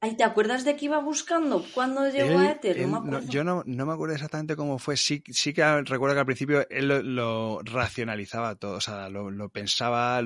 [0.00, 2.76] Ay, ¿te acuerdas de qué iba buscando cuando llegó él, a Éter?
[2.76, 4.98] Él, no me no, yo no, no, me acuerdo exactamente cómo fue.
[4.98, 9.30] Sí, sí que recuerdo que al principio él lo, lo racionalizaba todo, o sea, lo,
[9.30, 10.22] lo pensaba,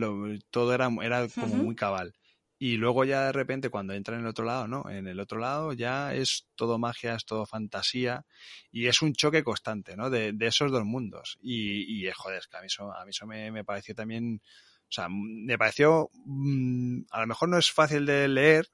[0.51, 1.63] todo era, era como uh -huh.
[1.63, 2.13] muy cabal.
[2.59, 4.91] Y luego ya de repente cuando entra en el otro lado, ¿no?
[4.91, 8.27] En el otro lado ya es todo magia, es todo fantasía
[8.73, 10.11] y es un choque constante, ¿no?
[10.11, 11.39] De, de esos dos mundos.
[11.41, 14.43] Y, y, joder, es que a mí eso, a mí eso me, me pareció también,
[14.43, 18.69] o sea, me pareció, mmm, a lo mejor no es fácil de leer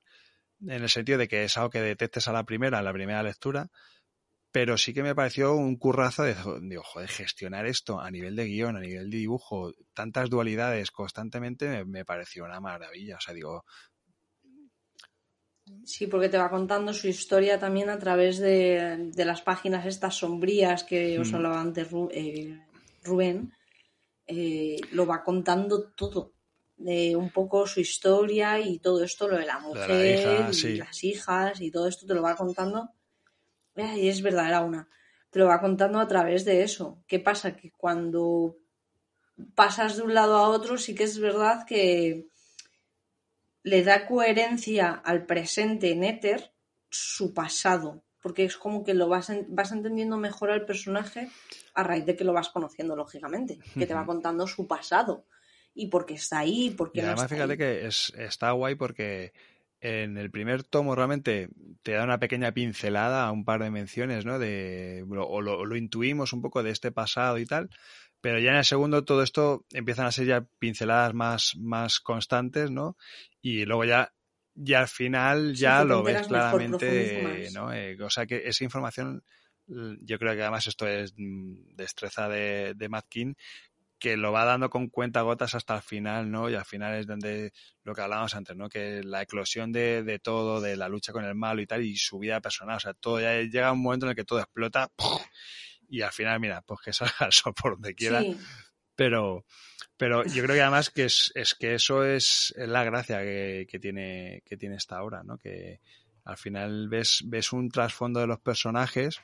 [0.63, 3.23] en el sentido de que es algo que detectes a la primera, a la primera
[3.23, 3.71] lectura,
[4.55, 8.77] pero sí que me pareció un currazo de, joder, gestionar esto a nivel de guion,
[8.77, 13.17] a nivel de dibujo, tantas dualidades constantemente, me, me pareció una maravilla.
[13.17, 13.65] O sea, digo,
[15.85, 20.15] Sí, porque te va contando su historia también a través de, de las páginas estas
[20.15, 22.57] sombrías que os hablaba antes eh,
[23.03, 23.53] Rubén.
[24.25, 26.33] Eh, lo va contando todo.
[26.77, 30.69] De un poco su historia y todo esto, lo de la mujer, de la hija,
[30.69, 32.91] y las hijas y todo esto te lo va contando.
[33.77, 34.89] Y es verdad, era una.
[35.31, 37.03] Te lo va contando a través de eso.
[37.07, 37.57] ¿Qué pasa?
[37.57, 38.57] Que cuando
[39.55, 42.29] pasas de un lado a otro, sí que es verdad que
[43.63, 46.53] le da coherencia al presente en Éter
[46.91, 51.29] su pasado, porque es como que lo vas, en, vas entendiendo mejor al personaje
[51.75, 55.27] a raíz de que lo vas conociendo, lógicamente, que te va contando su pasado
[55.75, 57.59] y por qué está ahí, por qué y además, no está fíjate ahí.
[57.59, 59.33] que es, está guay porque
[59.85, 61.51] en el primer tomo realmente
[61.83, 64.39] te da una pequeña pincelada a un par de menciones, ¿no?
[64.39, 67.69] De, o lo, lo intuimos un poco de este pasado y tal,
[68.23, 72.71] pero ya en el segundo todo esto empiezan a ser ya pinceladas más, más constantes,
[72.71, 72.97] ¿no?
[73.43, 74.15] Y luego ya,
[74.55, 77.71] ya al final ya sí, lo ves claramente, ¿no?
[77.71, 79.23] Eh, o sea que esa información,
[79.67, 83.35] yo creo que además esto es destreza de, de Matt King,
[84.05, 86.51] que lo va dando con cuentagotas hasta el final, ¿no?
[86.51, 88.69] Y al final es donde lo que hablábamos antes, ¿no?
[88.69, 91.97] Que la eclosión de, de todo, de la lucha con el malo y tal, y
[91.97, 94.91] su vida personal, o sea, todo ya llega un momento en el que todo explota
[95.89, 98.21] y al final, mira, pues que salga el sol por donde quiera.
[98.21, 98.37] Sí.
[98.95, 99.47] Pero,
[99.97, 103.67] pero yo creo que además que es, es que eso es, es la gracia que,
[103.67, 105.39] que, tiene, que tiene esta obra, ¿no?
[105.39, 105.81] Que
[106.27, 109.23] al final ves, ves un trasfondo de los personajes,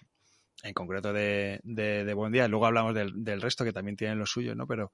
[0.62, 4.18] en concreto de, de, de Buen Día, luego hablamos del, del, resto que también tienen
[4.18, 4.66] lo suyo, ¿no?
[4.66, 4.92] Pero,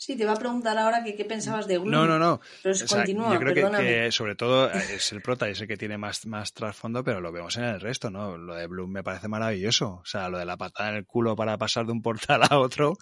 [0.00, 1.90] Sí, te iba a preguntar ahora que qué pensabas de Gloom.
[1.90, 2.40] No, no, no.
[2.62, 3.72] Pero es, o sea, continúa, yo creo.
[3.72, 7.20] Que, que, sobre todo es el prota, es el que tiene más, más trasfondo, pero
[7.20, 8.38] lo vemos en el resto, ¿no?
[8.38, 9.94] Lo de Bloom me parece maravilloso.
[9.94, 12.60] O sea, lo de la patada en el culo para pasar de un portal a
[12.60, 12.96] otro,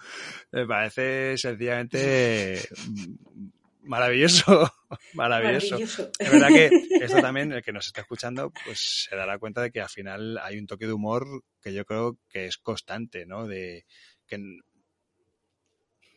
[0.51, 2.67] me parece sencillamente
[3.83, 4.73] maravilloso.
[5.13, 5.75] maravilloso.
[5.75, 6.11] maravilloso.
[6.17, 6.69] Es verdad que
[7.05, 10.37] esto también, el que nos está escuchando, pues se dará cuenta de que al final
[10.39, 11.25] hay un toque de humor
[11.61, 13.47] que yo creo que es constante, ¿no?
[13.47, 13.85] De
[14.27, 14.37] que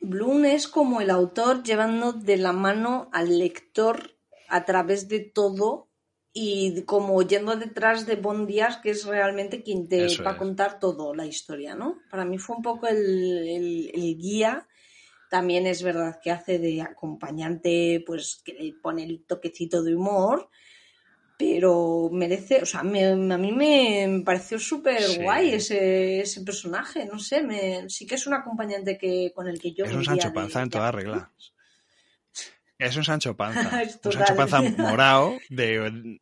[0.00, 4.16] Bloom es como el autor llevando de la mano al lector
[4.48, 5.90] a través de todo
[6.32, 10.36] y como yendo detrás de Bon Díaz, que es realmente quien te Eso va es.
[10.36, 11.98] a contar todo la historia, ¿no?
[12.10, 14.68] Para mí fue un poco el, el, el, guía.
[15.30, 20.50] También es verdad que hace de acompañante, pues que le pone el toquecito de humor,
[21.38, 25.22] pero merece, o sea, me, a mí me pareció súper sí.
[25.22, 29.60] guay ese, ese, personaje, no sé, me, sí que es un acompañante que con el
[29.60, 29.84] que yo...
[29.84, 31.30] Es un Sancho Panza de, en toda regla.
[32.76, 33.82] Es un Sancho Panza.
[34.04, 36.18] un Sancho Panza morado, de,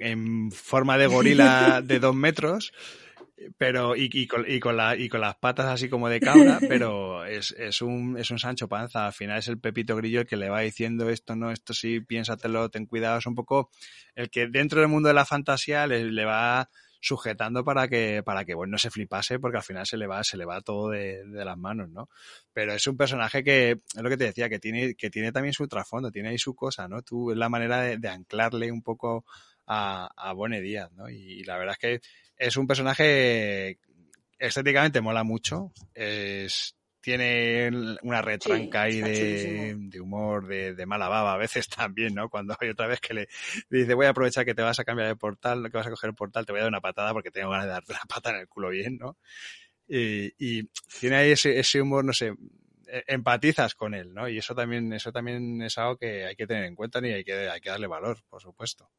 [0.00, 2.72] en forma de gorila de dos metros,
[3.56, 6.58] pero y, y, con, y, con la, y con las patas así como de cabra,
[6.68, 9.06] pero es, es, un, es un Sancho Panza.
[9.06, 12.00] Al final es el Pepito Grillo el que le va diciendo esto, no, esto sí,
[12.00, 13.18] piénsatelo, ten cuidado.
[13.18, 13.70] Es un poco
[14.14, 16.68] el que dentro del mundo de la fantasía le, le va
[17.00, 20.24] sujetando para que, para que bueno, no se flipase, porque al final se le va,
[20.24, 22.08] se le va todo de, de, las manos, ¿no?
[22.52, 25.52] Pero es un personaje que, es lo que te decía, que tiene, que tiene también
[25.52, 27.02] su trasfondo, tiene ahí su cosa, ¿no?
[27.02, 29.24] Tú, es la manera de, de anclarle un poco
[29.68, 31.08] a, a Bone Díaz, ¿no?
[31.08, 33.78] Y, y la verdad es que es un personaje
[34.38, 35.72] estéticamente mola mucho.
[35.94, 37.70] Es, tiene
[38.02, 42.28] una retranca sí, ahí de, de, humor, de, de, mala baba a veces también, ¿no?
[42.28, 43.28] Cuando hay otra vez que le
[43.70, 46.10] dice, voy a aprovechar que te vas a cambiar de portal, que vas a coger
[46.10, 48.30] el portal, te voy a dar una patada porque tengo ganas de darte la pata
[48.30, 49.16] en el culo bien, ¿no?
[49.86, 50.68] Y, y
[51.00, 52.34] tiene ahí ese, ese humor, no sé,
[52.86, 54.28] e, empatizas con él, ¿no?
[54.28, 57.24] Y eso también, eso también es algo que hay que tener en cuenta y hay
[57.24, 58.90] que, hay que darle valor, por supuesto.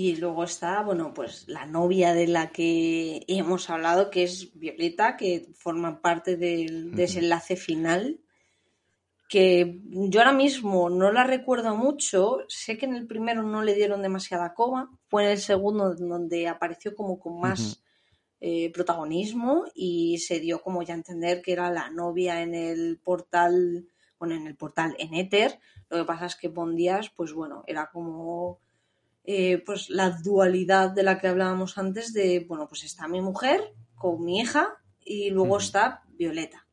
[0.00, 5.16] Y luego está, bueno, pues la novia de la que hemos hablado, que es Violeta,
[5.16, 8.20] que forma parte del desenlace final.
[9.28, 12.44] Que yo ahora mismo no la recuerdo mucho.
[12.46, 14.88] Sé que en el primero no le dieron demasiada coma.
[15.08, 17.82] Fue en el segundo donde apareció como con más
[18.40, 23.00] eh, protagonismo y se dio como ya a entender que era la novia en el
[23.02, 25.58] portal, bueno, en el portal en Ether.
[25.90, 28.60] Lo que pasa es que Bondías, pues bueno, era como
[29.30, 33.74] eh, pues la dualidad de la que hablábamos antes de, bueno, pues está mi mujer
[33.94, 36.66] con mi hija y luego está Violeta.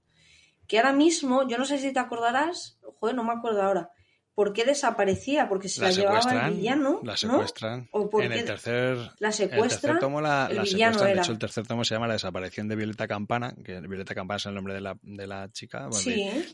[0.65, 3.89] Que ahora mismo, yo no sé si te acordarás, joder, no me acuerdo ahora,
[4.33, 5.49] ¿por qué desaparecía?
[5.49, 7.01] Porque se la, llevaba el villano.
[7.03, 7.89] La secuestran.
[7.91, 9.99] ¿O en el tercer, la secuestra.
[9.99, 11.13] tomo la, secuestran.
[11.13, 14.37] De hecho, el tercer tomo se llama La desaparición de Violeta Campana, que Violeta Campana
[14.37, 15.89] es el nombre de la, de la chica,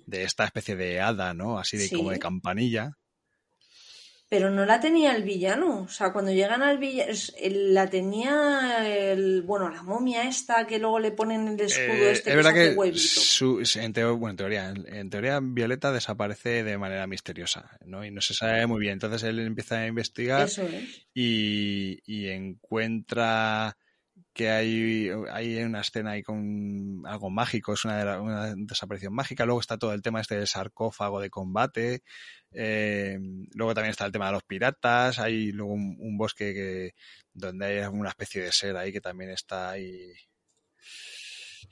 [0.07, 1.59] de, esta especie de hada, ¿no?
[1.59, 2.97] Así de como de campanilla
[4.31, 5.81] pero no la tenía el villano.
[5.81, 7.11] O sea, cuando llegan al villano,
[7.43, 12.29] la tenía el, bueno, la momia esta que luego le ponen el escudo eh, este.
[12.29, 18.05] Es verdad que, en, bueno, en, teoría, en, teoría Violeta desaparece de manera misteriosa, ¿no?
[18.05, 18.93] Y no se sabe muy bien.
[18.93, 20.47] Entonces él empieza a investigar
[21.13, 23.75] y, y encuentra
[24.33, 29.45] que hay, hay una escena ahí con algo mágico, es una, una, desaparición mágica.
[29.45, 32.03] Luego está todo el tema este del sarcófago de combate.
[32.53, 33.17] Eh,
[33.53, 35.19] luego también está el tema de los piratas.
[35.19, 36.95] Hay luego un, bosque que,
[37.33, 40.13] donde hay una especie de ser ahí que también está ahí.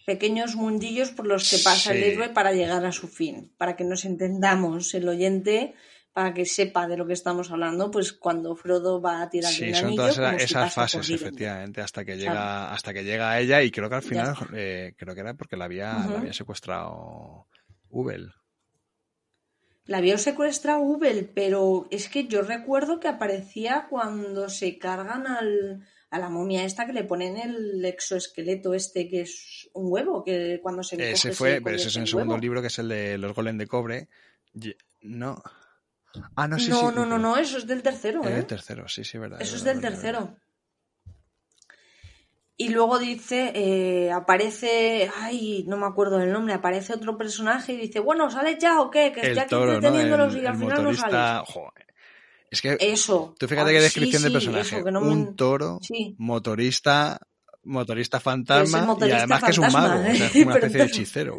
[0.06, 3.84] Pequeños mundillos por los que pasa el héroe para llegar a su fin, para que
[3.84, 5.76] nos entendamos el oyente
[6.14, 9.74] para que sepa de lo que estamos hablando, pues cuando Frodo va a tirar sí,
[9.74, 13.90] son todas esas fases, efectivamente, hasta que llega, hasta que llega a ella y creo
[13.90, 17.48] que al final, eh, creo que era porque la había, la había secuestrado
[17.90, 18.34] Ubel.
[19.90, 25.84] La había secuestrado Ubel, pero es que yo recuerdo que aparecía cuando se cargan al,
[26.12, 30.60] a la momia esta que le ponen el exoesqueleto este que es un huevo, que
[30.62, 33.18] cuando se Ese fue, pero ese es en el segundo libro que es el de
[33.18, 34.10] los golem de cobre.
[35.02, 35.42] No.
[36.36, 38.22] Ah, no, sí, no, no, no, no, eso es del tercero.
[38.22, 38.44] Es del ¿eh?
[38.44, 39.42] tercero, sí, sí, verdad.
[39.42, 40.38] Eso es, del tercero.
[42.62, 47.78] Y luego dice, eh, aparece, ay, no me acuerdo del nombre, aparece otro personaje y
[47.78, 49.14] dice, bueno, ¿sales ya o qué?
[49.14, 51.48] Que estoy aquí entreteniéndolos y al final no sales.
[52.52, 53.34] Es que eso.
[53.40, 54.84] Tú fíjate qué descripción de personaje.
[54.84, 55.80] Un toro,
[56.18, 57.22] motorista,
[57.64, 61.38] motorista fantasma y además que es un mago, o sea, es una especie de hechicero.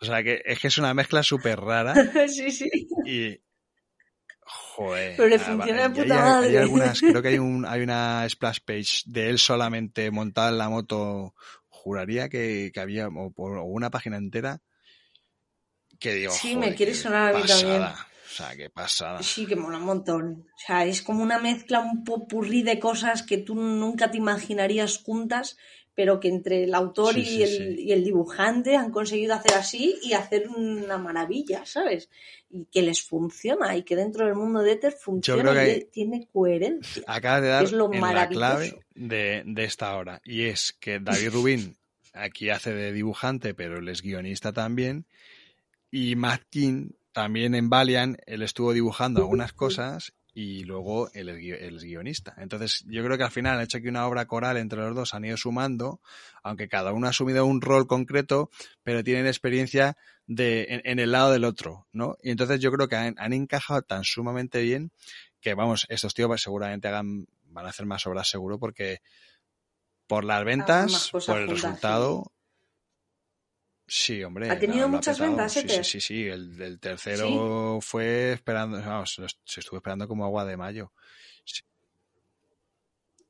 [0.00, 1.92] O sea, que es que es una mezcla súper rara.
[2.28, 2.70] sí, sí.
[3.04, 3.36] Y,
[4.74, 5.14] Joder.
[5.16, 6.48] Pero le funciona de puta madre.
[6.48, 10.58] Hay algunas, creo que hay, un, hay una splash page de él solamente montada en
[10.58, 11.34] la moto.
[11.68, 14.62] Juraría que, que había, o, una página entera,
[15.98, 16.32] que digo.
[16.32, 17.82] Sí, me quiere sonar a mí también.
[17.82, 19.22] O sea, qué pasada.
[19.22, 20.46] Sí, que mola un montón.
[20.54, 25.02] O sea, es como una mezcla, un popurrí de cosas que tú nunca te imaginarías
[25.04, 25.58] juntas,
[25.94, 30.14] pero que entre el autor y, el, y, el, dibujante han conseguido hacer así y
[30.14, 32.08] hacer una maravilla, ¿sabes?
[32.50, 37.02] Y que les funciona y que dentro del mundo de Ether funciona y tiene coherencia.
[37.06, 41.76] Acaba de dar en la clave de, de esta hora y es que David Rubin
[42.14, 45.06] aquí hace de dibujante, pero él es guionista también
[45.90, 51.84] y Matt King también en Valiant, él estuvo dibujando algunas cosas y luego él es
[51.84, 52.34] guionista.
[52.38, 55.14] Entonces, yo creo que al final han hecho aquí una obra coral entre los dos,
[55.14, 56.00] han ido sumando,
[56.42, 58.50] aunque cada uno ha asumido un rol concreto,
[58.82, 62.16] pero tienen experiencia de, en, el lado del otro, ¿no?
[62.22, 64.90] Y entonces yo creo que han, han, encajado tan sumamente bien
[65.40, 69.00] que, vamos, estos tíos seguramente hagan, van a hacer más obras seguro porque
[70.06, 72.32] por las ventas, por el resultado,
[73.94, 74.48] Sí, hombre.
[74.48, 79.76] ¿Ha tenido muchas ventas, sí, sí, sí, sí, El, tercero fue esperando, vamos, se estuvo
[79.76, 80.92] esperando como agua de mayo.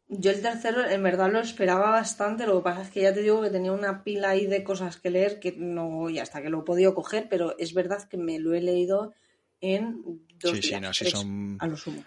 [0.06, 3.22] Yo el tercero en verdad lo esperaba bastante, lo que pasa es que ya te
[3.22, 6.48] digo que tenía una pila ahí de cosas que leer que no, y hasta que
[6.48, 9.14] lo he podido coger, pero es verdad que me lo he leído
[9.60, 10.00] en
[10.36, 11.56] dos días, sí, no, tres, son...
[11.58, 12.04] a lo sumo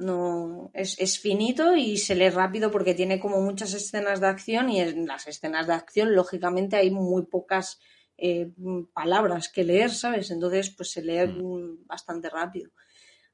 [0.00, 4.70] no es, es, finito y se lee rápido porque tiene como muchas escenas de acción
[4.70, 7.78] y en las escenas de acción lógicamente hay muy pocas
[8.16, 8.52] eh,
[8.92, 10.30] palabras que leer, ¿sabes?
[10.30, 11.86] Entonces pues se lee mm.
[11.86, 12.70] bastante rápido.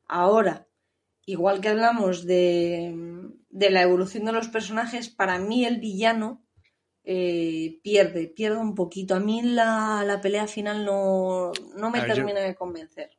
[0.06, 0.68] Ahora,
[1.24, 2.94] igual que hablamos de,
[3.48, 6.44] de la evolución de los personajes, para mí el villano
[7.02, 9.14] eh, pierde, pierde un poquito.
[9.14, 13.10] A mí la, la pelea final no, no me termina de convencer.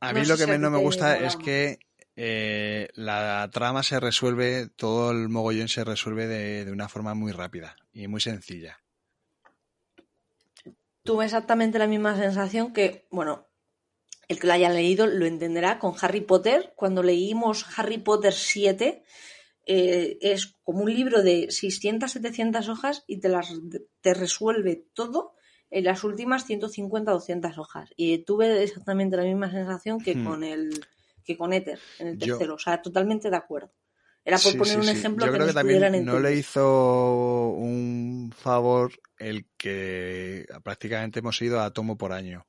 [0.00, 1.78] A mí lo que no me gusta es que
[2.20, 7.30] eh, la trama se resuelve, todo el mogollón se resuelve de, de una forma muy
[7.30, 8.80] rápida y muy sencilla.
[11.04, 13.46] Tuve exactamente la misma sensación que, bueno,
[14.26, 16.72] el que lo haya leído lo entenderá con Harry Potter.
[16.74, 19.04] Cuando leímos Harry Potter 7,
[19.66, 23.52] eh, es como un libro de 600, 700 hojas y te, las,
[24.00, 25.34] te resuelve todo
[25.70, 27.90] en las últimas 150, 200 hojas.
[27.94, 30.24] Y tuve exactamente la misma sensación que Hmm.
[30.24, 30.84] con el
[31.28, 32.54] que con Ether en el Yo- tercero.
[32.54, 33.70] O sea, totalmente de acuerdo.
[34.24, 34.90] Era por Sí, poner sí, un sí.
[34.98, 41.40] ejemplo Yo que creo nos que no le hizo un favor el que prácticamente hemos
[41.40, 42.46] ido a tomo por año.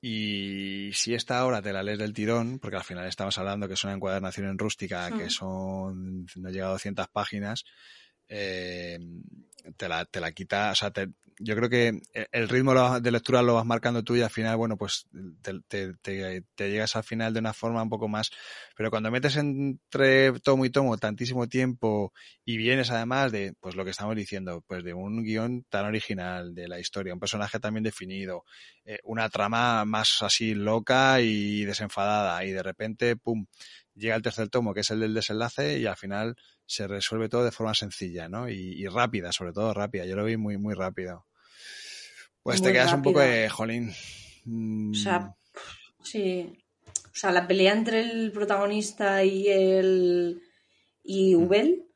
[0.00, 3.74] Y si esta hora te la lees del tirón, porque al final estamos hablando que
[3.74, 5.30] es una encuadernación en rústica, que Hmm.
[5.30, 7.64] son, no llega a 200 páginas,
[8.28, 8.98] eh,
[9.76, 11.08] te, la, te la quita, o sea, te-
[11.40, 12.00] yo creo que
[12.30, 15.08] el ritmo de lectura lo vas marcando tú y al final, bueno, pues
[15.42, 18.30] te, te- te- te llegas al final de una forma un poco más,
[18.76, 22.12] pero cuando metes entre tomo y tomo tantísimo tiempo
[22.44, 26.54] y vienes además de, pues lo que estamos diciendo, pues de un guion tan original,
[26.54, 28.44] de la historia, un personaje también definido,
[28.84, 33.46] eh, una trama más así loca y desenfadada y de repente, pum,
[33.94, 37.44] llega el tercer tomo que es el del desenlace y al final se resuelve todo
[37.44, 38.48] de forma sencilla, ¿no?
[38.48, 40.06] Y, y rápida, sobre todo rápida.
[40.06, 41.26] Yo lo vi muy, muy rápido.
[42.42, 43.92] Pues te quedas un poco de, jolín.
[44.44, 45.34] mm, O sea,
[46.02, 46.58] sí.
[46.86, 50.42] O sea, la pelea entre el protagonista y el.
[51.02, 51.86] y Ubel.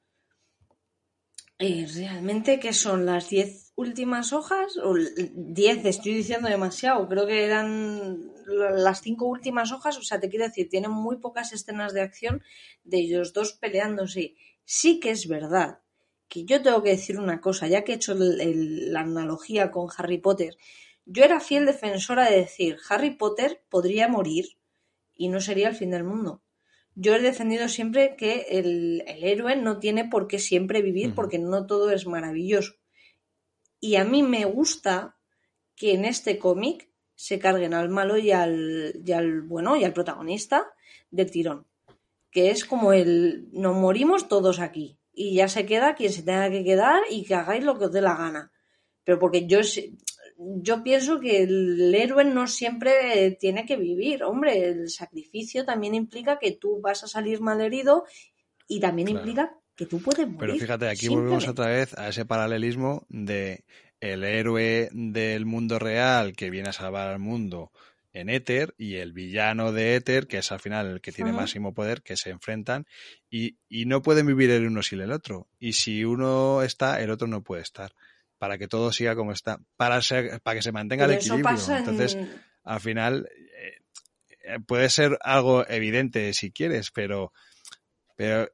[1.59, 3.05] eh, realmente, ¿qué son?
[3.05, 4.77] ¿Las 10 últimas hojas?
[4.83, 7.09] O 10, estoy diciendo demasiado.
[7.09, 9.99] Creo que eran las 5 últimas hojas.
[9.99, 12.43] O sea, te quiero decir, tienen muy pocas escenas de acción
[12.85, 14.35] de ellos dos peleándose.
[14.65, 15.81] Sí que es verdad
[16.29, 19.71] que yo tengo que decir una cosa, ya que he hecho el- el- la analogía
[19.71, 20.57] con Harry Potter.
[21.07, 24.59] Yo era fiel defensora de decir, Harry Potter podría morir
[25.15, 26.43] y no sería el fin del mundo.
[26.95, 31.39] Yo he defendido siempre que el, el héroe no tiene por qué siempre vivir porque
[31.39, 32.75] no todo es maravilloso.
[33.81, 35.17] Y a mí me gusta
[35.77, 36.88] que en este cómic
[37.19, 40.69] se carguen al malo y al, y al bueno y al protagonista
[41.11, 41.67] del tirón.
[42.31, 45.01] Que es como el nos morimos todos aquí.
[45.13, 47.93] Y ya se queda quien se tenga que quedar y que hagáis lo que os
[47.93, 48.53] dé la gana.
[49.03, 49.59] Pero porque yo
[50.37, 54.23] yo pienso que el héroe no siempre tiene que vivir.
[54.23, 58.05] Hombre, el sacrificio también implica que tú vas a salir malherido
[58.69, 59.19] y también Claro.
[59.27, 60.39] implica que tú puedes morir.
[60.39, 63.65] Pero fíjate, aquí volvemos otra vez a ese paralelismo de
[64.01, 67.73] el héroe del mundo real que viene a salvar al mundo
[68.13, 71.75] en Éter y el villano de Éter, que es al final el que tiene máximo
[71.75, 72.87] poder, que se enfrentan
[73.31, 75.47] y, y no pueden vivir el uno sin el otro.
[75.59, 77.93] Y si uno está, el otro no puede estar.
[78.39, 81.57] Para que todo siga como está, para, ser, para que se mantenga Pero el equilibrio.
[81.73, 82.17] en- Entonces,
[82.65, 83.79] al final, eh,
[84.45, 87.33] eh, puede ser algo evidente si quieres, pero,
[88.17, 88.49] pero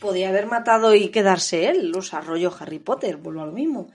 [0.00, 3.88] podía haber matado y quedarse él, los arroyo Harry Potter, vuelvo a lo mismo.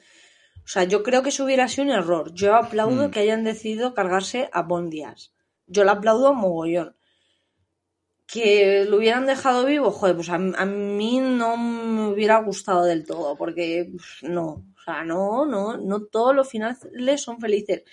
[0.66, 2.34] O sea, yo creo que eso hubiera sido un error.
[2.34, 3.12] Yo aplaudo Hmm.
[3.12, 5.34] que hayan decidido cargarse a Bondias.
[5.68, 6.96] Yo lo aplaudo a mogollón.
[8.26, 13.06] Que lo hubieran dejado vivo, joder, pues a, a mí no me hubiera gustado del
[13.06, 17.84] todo, porque pf, no, o sea, no, no, no todos los finales son felices.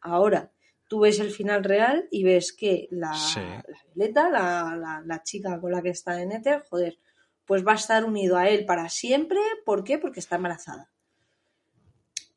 [0.00, 0.52] Ahora,
[0.88, 3.40] tú ves el final real y ves que la, Sí.
[3.40, 6.98] la Violeta, la, la, la chica con la que está en Ether, joder,
[7.50, 9.40] pues va a estar unido a él para siempre.
[9.64, 9.98] ¿Por qué?
[9.98, 10.88] Porque está embarazada.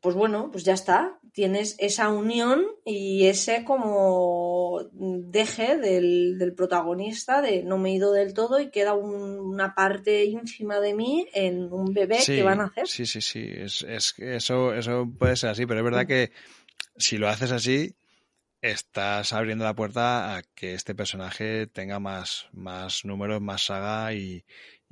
[0.01, 1.19] Pues bueno, pues ya está.
[1.33, 8.11] Tienes esa unión y ese como deje del, del protagonista de no me he ido
[8.11, 12.41] del todo y queda un- una parte ínfima de mí en un bebé sí, que
[12.43, 12.87] van a hacer.
[12.87, 13.47] Sí, sí, sí.
[13.55, 16.31] Es, es eso, eso puede ser así, pero es verdad que
[16.97, 17.93] si lo haces así,
[18.63, 24.43] estás abriendo la puerta a que este personaje tenga más, más números, más saga y,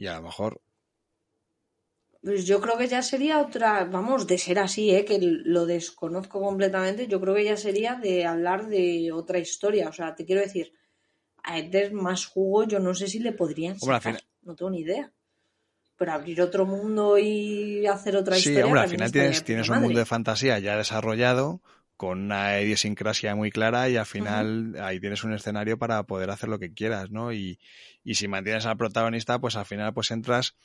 [0.02, 0.60] y a lo mejor.
[2.24, 5.06] Pues yo creo que ya sería otra, vamos, de ser así, ¿eh?
[5.06, 9.90] que lo desconozco completamente, yo creo que ya sería de hablar de otra historia.
[9.90, 10.72] O sea, te quiero decir,
[11.44, 14.72] a Eder más jugo yo no sé si le podrían Hombre, sacar, final- no tengo
[14.72, 15.12] ni idea.
[15.98, 18.66] Pero abrir otro mundo y hacer otra Sí, historia.
[18.66, 21.62] hombre, al final tienes, tienes un mundo de fantasía ya desarrollado,
[22.02, 26.50] con una idiosincrasia muy clara y al final ahí tienes un escenario para poder hacer
[26.50, 27.32] lo que quieras, ¿no?
[27.32, 27.60] Y,
[28.04, 30.56] y si mantienes al protagonista, pues al final pues entras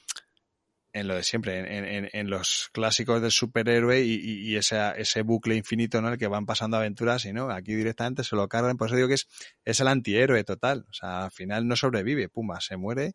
[0.95, 4.79] en lo de siempre, en, en- en los clásicos del superhéroe y, y- y ese,
[4.97, 6.09] ese bucle infinito, ¿no?
[6.09, 9.09] El que van pasando aventuras y no, aquí directamente se lo cargan, por eso digo
[9.09, 9.29] que es,
[9.67, 13.13] es el antihéroe total, o sea, al final no sobrevive, pumba, se muere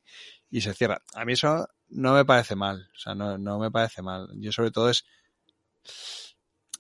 [0.52, 1.02] y se cierra.
[1.16, 4.28] A mí eso no me parece mal, o sea, no, no me parece mal.
[4.36, 5.06] Yo sobre todo es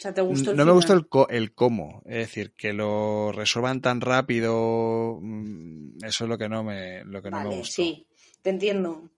[0.02, 3.32] sea, ¿te gustó el no me gustó el, co- el cómo, es decir, que lo
[3.32, 7.84] resuelvan tan rápido, mm, eso es lo que no me, lo que no me gustó.
[7.84, 8.08] sí,
[8.41, 9.10] te entiendo.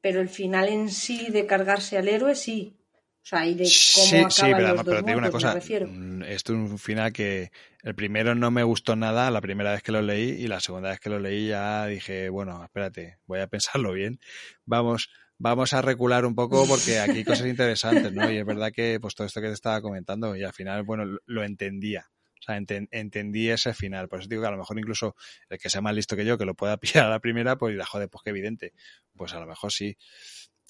[0.00, 2.76] Pero el final en sí de cargarse al héroe, sí.
[3.22, 5.30] O sea, y de cómo Sí, acaban sí, pero, los dos pero te digo una
[5.30, 5.54] cosa,
[5.86, 7.50] mm, esto es un final que
[7.82, 10.88] el primero no me gustó nada la primera vez que lo leí y la segunda
[10.90, 13.46] vez que lo leí ya dije, bueno, espérate, voy a
[13.86, 14.18] pensarlo bien,
[14.64, 15.10] vamos,
[15.40, 18.30] vamos a recular un poco porque aquí hay cosas interesantes, ¿no?
[18.30, 21.18] Y es verdad que pues todo esto que te estaba comentando y al final, bueno,
[21.24, 22.10] lo, entendía.
[22.38, 24.08] O sea, enten- entendí ese final.
[24.08, 25.16] Por eso digo que a lo mejor incluso
[25.48, 27.72] el que sea más listo que yo, que lo pueda pillar a la primera, pues
[27.72, 28.74] dirá, joder, pues qué evidente.
[29.16, 29.96] Pues a lo mejor sí.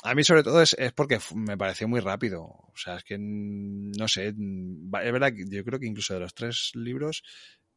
[0.03, 2.43] A mí sobre todo es, es porque me pareció muy rápido.
[2.43, 6.15] O sea, es que mm, no sé, mm, es verdad que yo creo que incluso
[6.15, 7.25] de los tres libros,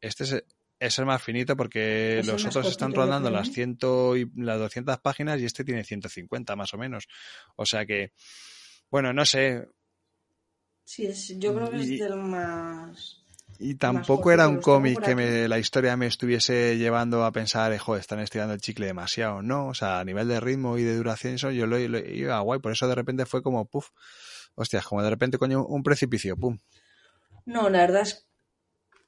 [0.00, 0.44] este es,
[0.78, 3.52] es el más finito porque Es los otros están rondando las ¿eh?
[3.52, 7.06] ciento y las 200 páginas y este tiene 150 más o menos.
[7.56, 8.12] O sea que,
[8.90, 9.68] bueno, no sé.
[10.84, 13.20] Sí, es- yo creo que es Y- del más...
[13.56, 18.00] Y tampoco era un cómic que me, la historia me estuviese llevando a pensar, joder,
[18.00, 19.42] están estirando el chicle demasiado.
[19.42, 22.40] No, o sea, a nivel de ritmo y de duración, eso yo lo, lo iba
[22.40, 22.58] guay.
[22.58, 23.90] Por eso de repente fue como, puf,
[24.56, 26.58] hostias, como de repente, coño, un precipicio, pum.
[27.46, 28.26] No, la verdad es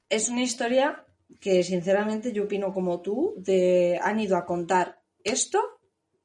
[0.09, 1.05] es una historia
[1.39, 5.59] que sinceramente yo opino como tú, de han ido a contar esto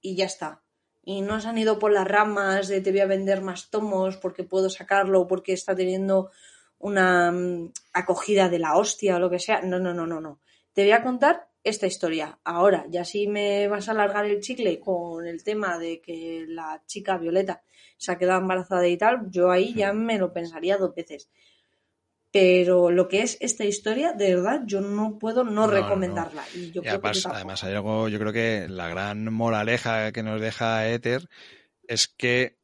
[0.00, 0.62] y ya está.
[1.04, 4.16] Y no se han ido por las ramas de te voy a vender más tomos
[4.16, 6.30] porque puedo sacarlo, porque está teniendo
[6.78, 9.62] una mm, acogida de la hostia o lo que sea.
[9.62, 10.40] No, no, no, no, no.
[10.72, 12.38] Te voy a contar esta historia.
[12.44, 16.82] Ahora, ya si me vas a alargar el chicle con el tema de que la
[16.86, 17.62] chica Violeta
[17.96, 21.30] se ha quedado embarazada y tal, yo ahí ya me lo pensaría dos veces.
[22.32, 25.72] Pero lo que es esta historia, de verdad, yo no puedo no, No, no, no.
[25.74, 26.42] recomendarla.
[26.54, 30.40] Y yo Y creo además, hay algo, yo creo que la gran moraleja que nos
[30.40, 31.28] deja Ether
[31.86, 32.56] es que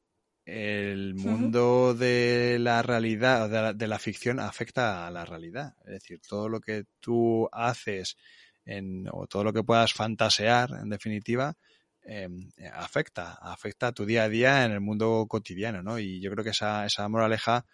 [0.46, 5.74] el mundo de la realidad, de la, de la ficción, afecta a la realidad.
[5.84, 8.16] Es decir, todo lo que tú haces
[8.64, 11.54] en, o todo lo que puedas fantasear, en definitiva,
[12.02, 12.28] eh,
[12.72, 15.98] afecta, afecta a tu día a día en el mundo cotidiano, ¿no?
[15.98, 17.66] Y yo creo que esa, esa moraleja,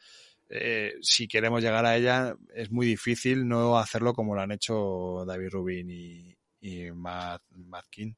[0.54, 5.24] eh, si queremos llegar a ella, es muy difícil no hacerlo como lo han hecho
[5.26, 8.14] David Rubin y, y Matt, Matt King.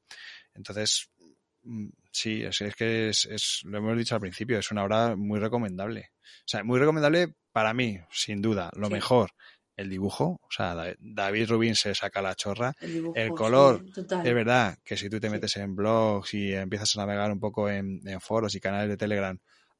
[0.53, 1.09] Entonces,
[1.63, 5.15] mm, sí, es, es que es, es- lo hemos dicho al principio, es una obra
[5.15, 6.11] muy recomendable.
[6.23, 8.69] O sea, muy recomendable para mí, sin duda.
[8.75, 8.93] Lo Sí.
[8.93, 9.31] mejor,
[9.75, 10.39] el dibujo.
[10.43, 12.73] O sea, Da- David Rubin se saca la chorra.
[12.81, 13.85] El, dibujo, el color.
[13.95, 15.31] Es verdad que si tú te Sí.
[15.31, 18.97] metes en blogs y empiezas a navegar un poco en, en foros y canales de
[18.97, 19.37] Telegram,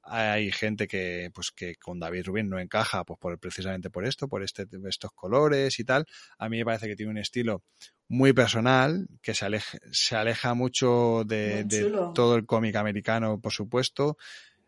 [0.09, 4.27] hay gente que, pues, que con David Rubin no encaja, pues por, precisamente por esto,
[4.27, 6.05] por este, estos colores y tal.
[6.37, 7.63] A mí me parece que tiene un estilo
[8.07, 11.65] muy personal, que se aleja, se aleja mucho de,
[12.13, 14.17] todo el cómic americano, por supuesto.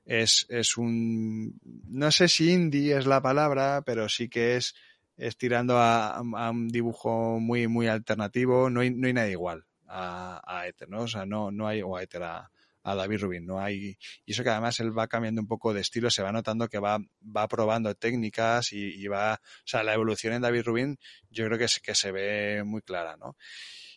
[0.06, 4.74] Es, es un, no sé si indie es la palabra, pero sí que es,
[5.18, 8.70] es tirando a, a un dibujo muy, muy alternativo.
[8.70, 11.02] No hay, no hay nada igual a, a Ether, ¿no?
[11.02, 12.52] O sea, no, no hay, o a Ether, a,
[12.92, 15.82] a David Rubin, no hay, y eso que además él va cambiando un poco de
[15.82, 17.00] estilo, se va notando que va,
[17.36, 20.98] va probando técnicas y, y va, o sea, la evolución en David Rubin
[21.30, 23.36] yo creo que, es, que se ve muy clara, ¿no?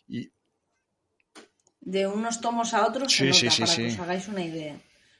[0.07, 0.29] Y,
[1.81, 3.81] De unos tomos a otros se Sí, sí, nota, sí, para sí.
[3.83, 4.77] que os hagáis una idea.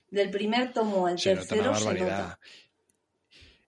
[0.09, 2.39] Del primer tomo al se nota tercero se nota.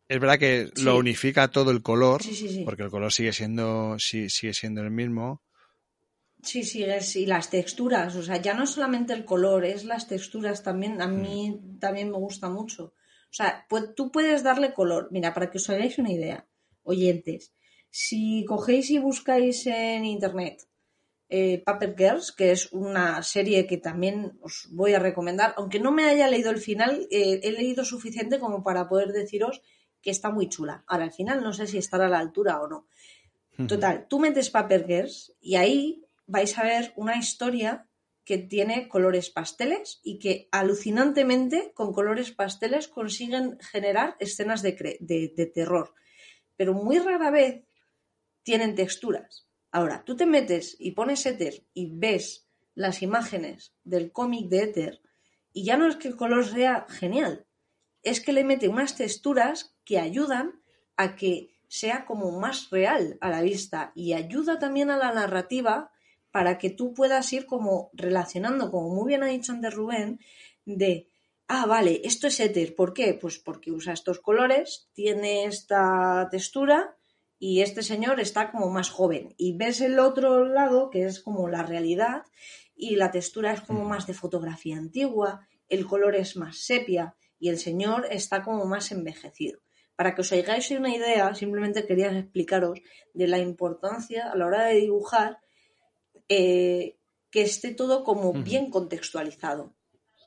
[0.08, 2.62] Es verdad que lo unifica todo el color, Sí, sí, sí.
[2.64, 5.42] porque el color sigue siendo, sí, sigue siendo el mismo.
[6.46, 9.84] Sí, sí, es, y las texturas, o sea, ya no es solamente el color, es
[9.84, 12.94] las texturas también, a mí también me gusta mucho.
[13.32, 15.08] O sea, pues, tú puedes darle color.
[15.12, 16.46] Mira, para que os hagáis una idea,
[16.84, 17.52] oyentes,
[17.90, 20.68] si cogéis y buscáis en internet
[21.30, 25.92] eh, Paper Girls, que es una serie que también os voy a recomendar, aunque no
[25.92, 29.64] me haya leído el final, eh, he leído suficiente como para poder deciros
[30.00, 30.84] que está muy chula.
[30.86, 32.88] Ahora, al final no sé si estará a la altura o no.
[33.68, 37.88] Total, tú metes Paper Girls y ahí vais a ver una historia
[38.26, 45.94] que tiene colores pasteles y que alucinantemente con colores pasteles consiguen generar escenas de, terror.
[46.58, 47.64] Pero muy rara vez
[48.42, 49.48] tienen texturas.
[49.72, 55.02] Ahora, tú te metes y pones Ether y ves las imágenes del cómic de Ether
[55.54, 57.46] y ya no es que el color sea genial,
[58.02, 60.62] es que le mete unas texturas que ayudan
[60.98, 65.92] a que sea como más real a la vista y ayuda también a la narrativa
[66.36, 70.20] para que tú puedas ir como relacionando, como muy bien ha dicho antes Rubén,
[70.66, 71.08] de,
[71.48, 73.14] ah, vale, esto es éter, ¿por qué?
[73.14, 76.98] Pues porque usa estos colores, tiene esta textura
[77.40, 79.34] y este señor está como más joven.
[79.38, 82.24] Y ves el otro lado, que es como la realidad,
[82.76, 87.48] y la textura es como más de fotografía antigua, el color es más sepia, y
[87.48, 89.62] el señor está como más envejecido.
[89.96, 92.82] Para que os hagáis una idea, simplemente quería explicaros
[93.14, 95.38] de la importancia a la hora de dibujar
[96.30, 96.98] eh,
[97.32, 99.74] que esté todo como bien contextualizado.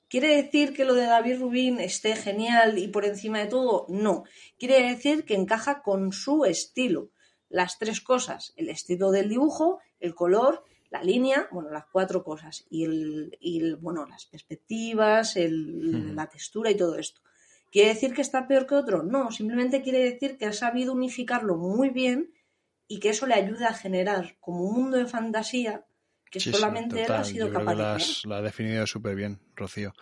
[0.08, 3.84] ¿Quiere decir que lo de David Rubin esté genial y por encima de todo?
[3.88, 4.24] No.
[4.58, 7.10] Quiere decir que encaja con su estilo.
[7.50, 12.66] Las tres cosas, el estilo del dibujo, el color, la línea, bueno, las cuatro cosas,
[12.70, 17.20] y, el, bueno, las perspectivas, la textura y todo esto.
[17.70, 19.02] ¿Quiere decir que está peor que otro?
[19.02, 22.32] No, simplemente quiere decir que ha sabido unificarlo muy bien
[22.86, 25.84] y que eso le ayuda a generar como un mundo de fantasía
[26.30, 29.92] que solamente él ha sido capaz de Lo ha definido súper bien, Rocío.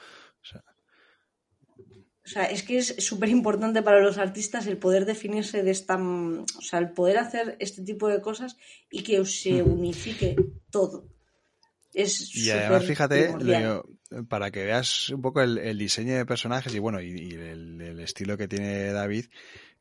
[2.27, 5.97] O sea, es que es súper importante para los artistas el poder definirse de esta.
[5.97, 8.57] O sea, el poder hacer este tipo de cosas
[8.91, 10.35] y que se unifique
[10.71, 11.09] todo.
[11.95, 13.33] Es y además, fíjate,
[14.29, 18.49] para que veas un poco el, diseño de personajes y bueno, y, el, estilo que
[18.49, 19.27] tiene David,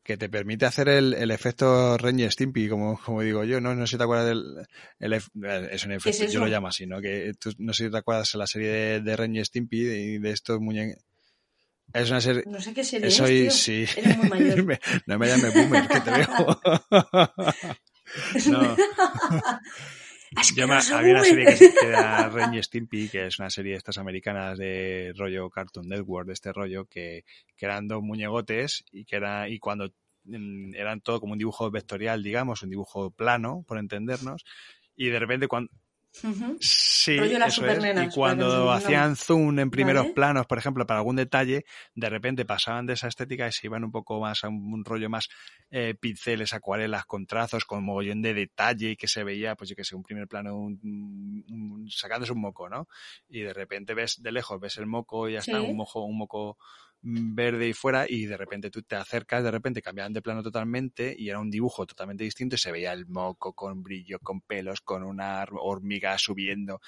[0.06, 3.74] que te permite hacer el, efecto Ren Stimpy, como, como digo yo, ¿no?
[3.74, 4.66] No sé si te acuerdas del...
[5.00, 7.00] es un efecto, yo lo llamo así, ¿no?
[7.00, 10.30] Que no sé si te acuerdas de la serie de, de Ren Stimpy y de,
[10.30, 11.02] estos muñecos...
[11.92, 12.44] Es una serie...
[12.46, 13.84] No sé qué serie Soy, es, sí.
[13.96, 14.78] Eres muy mayor.
[15.06, 16.60] no me llames boomer, que te veo.
[18.50, 18.76] no.
[20.54, 23.78] Yo me, había una serie que, que era Ren Stimpy, que es una serie de
[23.78, 27.24] estas americanas de rollo Cartoon Network, de este rollo, que,
[27.56, 29.92] que eran dos muñegotes y que era, y cuando
[30.24, 34.44] mm, eran todo como un dibujo vectorial, digamos, un dibujo plano, por entendernos,
[34.94, 35.70] y de repente cuando,
[36.60, 38.06] Sí, eso es.
[38.06, 41.64] Y cuando hacían zoom en primeros planos, por ejemplo, para algún detalle,
[41.94, 45.10] de repente pasaban de esa estética y se iban un poco más a un, rollo
[45.10, 45.28] más
[45.70, 49.76] eh, pinceles, acuarelas, con trazos, con mogollón de detalle y que se veía, pues yo
[49.76, 52.88] que sé, un primer plano un, sacándose un moco, ¿no?
[53.28, 56.16] Y de repente ves de lejos, ves el moco y ya está, un mojo, un
[56.16, 56.56] moco
[57.08, 61.14] verde y fuera y de repente tú te acercas, de repente cambiaban de plano totalmente
[61.16, 64.80] y era un dibujo totalmente distinto y se veía el moco con brillo, con pelos,
[64.80, 66.80] con una hormiga subiendo.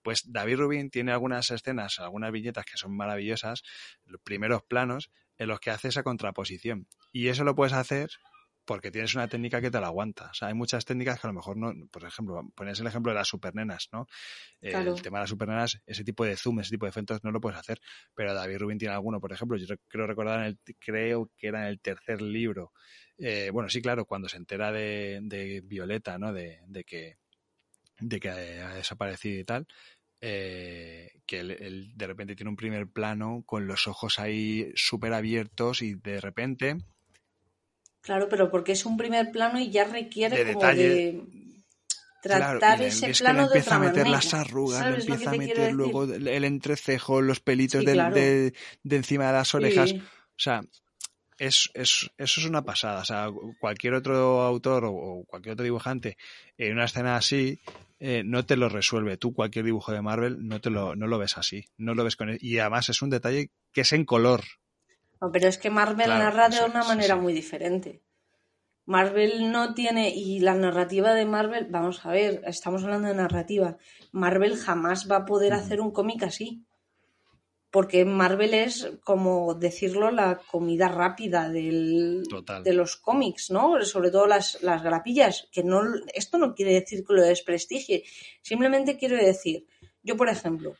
[0.00, 3.62] Pues David Rubin tiene algunas escenas, algunas viñetas que son maravillosas,
[4.06, 6.86] los primeros planos en los que hace esa contraposición.
[7.10, 8.10] Y eso lo puedes hacer
[8.64, 10.30] porque tienes una técnica que te la aguanta.
[10.30, 13.12] O sea, hay muchas técnicas que a lo mejor no, por ejemplo, pones el ejemplo
[13.12, 14.06] de las supernenas, ¿no?
[14.60, 17.40] El tema de las supernenas, ese tipo de zoom, ese tipo de efectos no lo
[17.40, 17.80] puedes hacer,
[18.14, 21.62] pero David Rubin tiene alguno, por ejemplo, yo creo recordar, en el, creo que era
[21.62, 22.72] en el tercer libro,
[23.18, 26.32] eh, bueno, sí, claro, cuando se entera de, Violeta, ¿no?
[26.32, 27.18] De, que,
[28.00, 29.66] de que ha desaparecido y tal,
[30.20, 35.82] eh, que él, de repente tiene un primer plano con los ojos ahí súper abiertos
[35.82, 36.78] y de repente
[38.04, 41.22] Claro, pero porque es un primer plano y ya requiere como de
[42.22, 47.22] tratar ese plano de otra a meter las arrugas, empieza a meter luego el entrecejo,
[47.22, 48.52] los pelitos de,
[48.90, 49.94] encima de las orejas.
[49.94, 50.60] O sea,
[51.38, 53.00] es, es, eso es una pasada.
[53.00, 56.18] O sea, cualquier otro autor o, cualquier otro dibujante
[56.58, 57.58] en una escena así
[58.00, 59.16] eh, no te lo resuelve.
[59.16, 61.64] Tú, cualquier dibujo de Marvel, no te lo, no lo ves así.
[61.78, 64.42] No lo ves con Y además es un detalle que es en color
[65.32, 68.02] pero es que Marvel narra de una manera muy diferente.
[68.86, 73.78] Marvel no tiene, y la narrativa de Marvel, vamos a ver, estamos hablando de narrativa,
[74.12, 76.64] Marvel jamás va a poder hacer un cómic así.
[77.70, 82.22] Porque Marvel es, como decirlo, la comida rápida del,
[82.62, 83.82] de los cómics, ¿no?
[83.82, 85.82] Sobre todo las, las grapillas, que no,
[86.14, 88.04] esto no quiere decir que lo desprestigie,
[88.42, 89.66] simplemente quiero decir,
[90.04, 90.76] yo por ejemplo,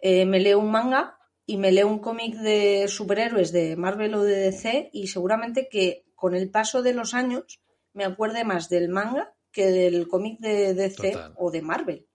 [0.00, 1.19] eh, me leo un manga
[1.50, 6.04] y me leo un cómic de superhéroes de Marvel o de DC y seguramente que
[6.14, 7.60] con el paso de los años
[7.92, 12.06] me acuerde más del manga que del cómic de DC o de Marvel.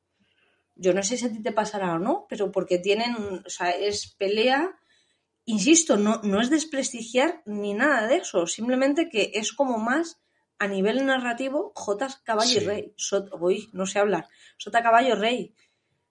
[0.75, 3.13] Yo no sé si a ti te pasará o no, pero porque tienen,
[3.45, 4.79] o sea, es pelea,
[5.43, 10.17] insisto, no, no es desprestigiar ni nada de eso, simplemente que es como más
[10.59, 12.07] a nivel narrativo J.
[12.23, 12.95] Caballo y Rey.
[13.37, 14.29] uy, no sé hablar.
[14.55, 15.53] Sota Caballo Rey.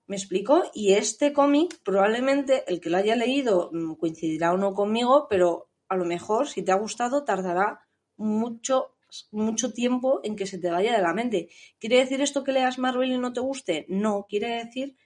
[0.07, 0.63] ¿Me explico?
[0.75, 5.71] Y este cómic, probablemente el que lo haya leído mm, coincidirá o no conmigo, pero
[5.89, 7.81] a lo mejor, si te ha gustado, tardará
[8.17, 8.97] mucho,
[9.31, 11.49] mucho tiempo en que se te vaya de la mente.
[11.79, 13.87] ¿Quiere decir esto que leas Marvel y no te guste?
[13.89, 14.97] No, quiere decir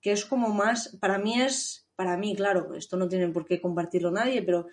[0.00, 3.60] que es como más, para mí es, para mí, claro, esto no tiene por qué
[3.60, 4.66] compartirlo nadie, pero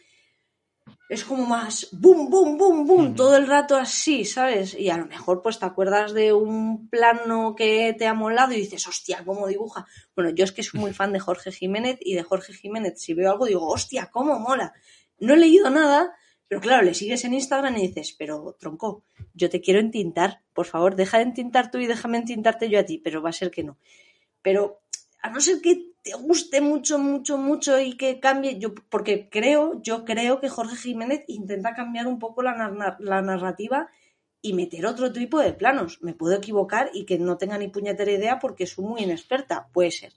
[1.08, 4.74] es como más boom, boom, boom, boom, todo el rato así, ¿sabes?
[4.74, 8.58] Y a lo mejor pues te acuerdas de un plano que te ha molado y
[8.58, 9.86] dices, hostia, cómo dibuja.
[10.16, 13.14] Bueno, yo es que soy muy fan de Jorge Jiménez y de Jorge Jiménez, si
[13.14, 14.74] veo algo digo, hostia, cómo mola.
[15.20, 16.16] No he leído nada,
[16.48, 19.04] pero claro, le sigues en Instagram y dices, pero tronco,
[19.34, 22.84] yo te quiero entintar, por favor, deja de entintar tú y déjame entintarte yo a
[22.84, 23.78] ti, pero va a ser que no.
[24.42, 24.82] Pero
[25.22, 29.82] a no ser que te guste mucho, mucho, mucho y que cambie, yo porque creo,
[29.82, 33.90] yo creo que Jorge Jiménez intenta cambiar un poco la, la narrativa
[34.40, 35.98] y meter otro tipo de planos.
[36.04, 39.90] Me puedo equivocar y que no tenga ni puñetera idea porque soy muy inexperta, puede
[39.90, 40.14] ser.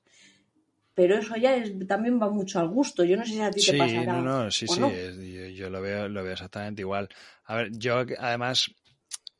[0.94, 3.02] Pero eso ya también va mucho al gusto.
[3.02, 4.12] Yo no sé si a ti te pasará.
[4.12, 7.08] No, no, sí, sí, yo, yo, lo, veo, lo veo exactamente igual.
[7.44, 8.74] A ver, yo además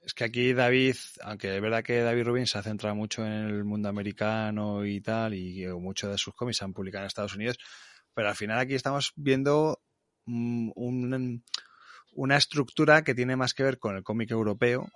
[0.08, 3.30] es que aquí David, aunque es verdad que David Rubin se ha centrado mucho en
[3.30, 7.36] el mundo americano y tal, y muchos de sus cómics se han publicado en Estados
[7.36, 7.58] Unidos,
[8.14, 9.82] pero al final aquí estamos viendo
[10.24, 11.44] un,
[12.14, 14.88] una estructura que tiene más que ver con el cómic europeo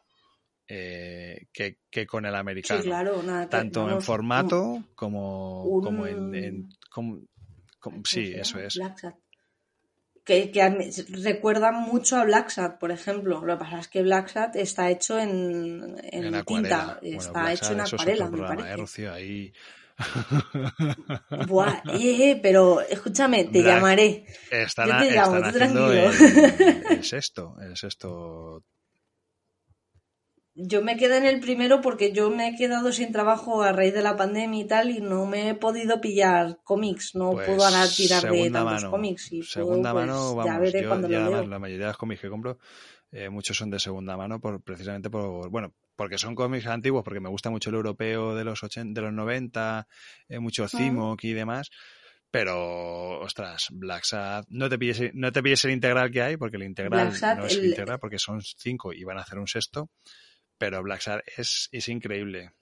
[0.66, 2.80] eh, que, con el americano.
[2.80, 6.70] Sí, claro, Tanto en formato como, como en...
[8.04, 8.80] sí, eso es
[10.24, 10.90] que, que
[11.22, 13.44] recuerdan mucho a Black Sat, por ejemplo.
[13.44, 17.80] Lo que pasa es que Black Sat está hecho en, en, tinta, está hecho en
[17.80, 19.04] acuarela, me parece.
[19.04, 19.52] Eh, ahí...
[21.48, 24.24] Buah, eh, eh, pero escúchame, te llamaré.
[24.50, 25.92] Están, Yo te llamo, tú tranquilo.
[25.92, 28.64] El, el, sexto, el sexto
[30.54, 33.94] yo me quedé en el primero porque yo me he quedado sin trabajo a raíz
[33.94, 37.64] de la pandemia y tal y no me he podido pillar cómics, no pues puedo
[37.64, 39.32] ahora tirar de tantos cómics.
[39.32, 41.46] Y segunda mano, vamos, ya veré cuando lo leo.
[41.46, 42.58] la mayoría de los cómics que compro,
[43.10, 47.20] eh, muchos son de segunda mano por precisamente por, bueno, porque son cómics antiguos, porque
[47.20, 49.86] me gusta mucho el europeo de los 80, de los 90,
[50.28, 51.70] eh, mucho Cimoc y demás.
[52.30, 56.56] Pero, ostras, Black Sad, no te pilles, no te pilles el integral que hay, porque
[56.56, 59.90] el integral no es el integral, porque son cinco y van a hacer un sexto
[60.62, 62.52] pero Black Sad es, es increíble.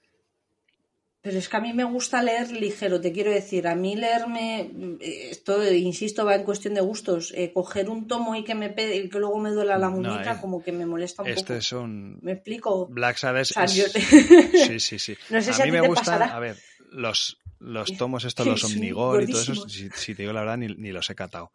[1.20, 4.70] Pero es que a mí me gusta leer ligero, te quiero decir, a mí leerme,
[5.02, 8.68] eh, esto insisto, va en cuestión de gustos, eh, coger un tomo y que me
[8.68, 11.86] y que luego me duela la muñeca, eh, como que me molesta un este poco.
[12.22, 12.86] ¿Me explico?
[12.86, 13.48] Black Sad es...
[14.66, 15.14] Sí, sí, sí.
[15.28, 16.56] no sé a mí me gustan, a ver,
[16.92, 20.90] los, los tomos estos, los Omnigor y todo eso, si, te digo la verdad, ni,
[20.90, 21.52] los he catado.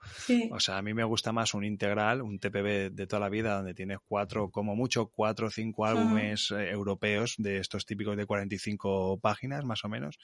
[0.51, 3.58] O sea, a mí me gusta más un integral, un TPB de toda la vida,
[3.58, 8.26] donde tienes cuatro, como mucho, cuatro o cinco álbumes eh, europeos de estos típicos de
[8.26, 10.18] 45 páginas, más o menos.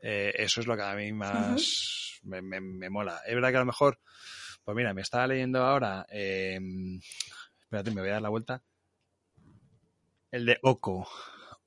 [0.00, 3.20] Eh, eso es lo que a mí más me, me, mola.
[3.26, 3.98] Es verdad que a lo mejor,
[4.64, 6.58] pues mira, me estaba leyendo ahora, eh,
[7.60, 8.62] espérate, me voy a dar la vuelta.
[10.30, 11.08] El de Oko.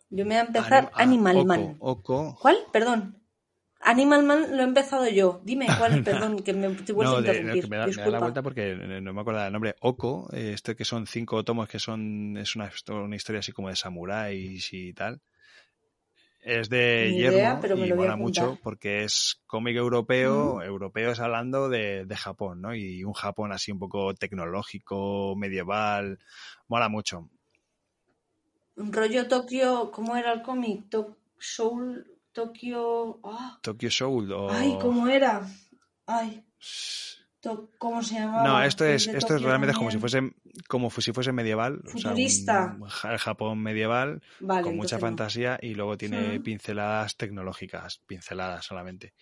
[0.10, 1.78] Yo me voy a empezar Animal Man.
[1.80, 2.58] ¿Cuál?
[2.72, 3.21] Perdón.
[3.84, 5.42] Animal Man lo he empezado yo.
[5.44, 7.70] Dime cuál, perdón, que me te vuelvo a interrumpir.
[7.70, 9.76] me, da, la vuelta porque no me acuerdo del nombre.
[9.82, 13.76] Oko, este que son cinco tomos que son, es una, una historia así como de
[13.76, 15.22] samuráis y tal.
[16.44, 22.62] Es de hierro y mola mucho porque es cómic europeo, europeos hablando de, de, Japón,
[22.62, 22.74] ¿no?
[22.74, 26.18] Y un Japón así un poco tecnológico, medieval,
[26.68, 27.30] mola mucho.
[28.76, 30.86] Un rollo Tokio, ¿cómo era el cómic?
[31.38, 33.20] Soul, Tokio.
[33.24, 33.60] ¡ah!
[33.62, 34.34] Tokyo Soul.
[34.50, 35.48] Ay, ¿cómo era?
[36.06, 36.44] Ay.
[37.80, 38.44] ¿Cómo se llamaba?
[38.44, 40.32] No, esto es, esto es realmente como si fuese,
[40.68, 41.82] como si fuese medieval.
[41.86, 42.78] Futurista.
[42.80, 49.14] O sea, Japón medieval, con mucha fantasía y luego tiene pinceladas tecnológicas, pinceladas solamente.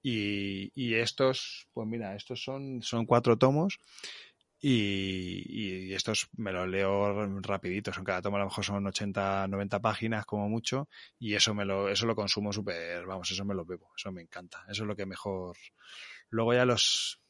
[0.00, 3.80] Y, y, estos, pues mira, estos son, son cuatro tomos
[4.60, 9.80] y, estos me los leo rapidito, son cada tomo a lo mejor son 80, 90
[9.80, 10.88] páginas como mucho
[11.18, 14.22] y eso me lo, eso lo consumo súper, vamos, eso me lo bebo, eso me
[14.22, 15.56] encanta, eso es lo que mejor.
[16.30, 17.20] Luego ya los...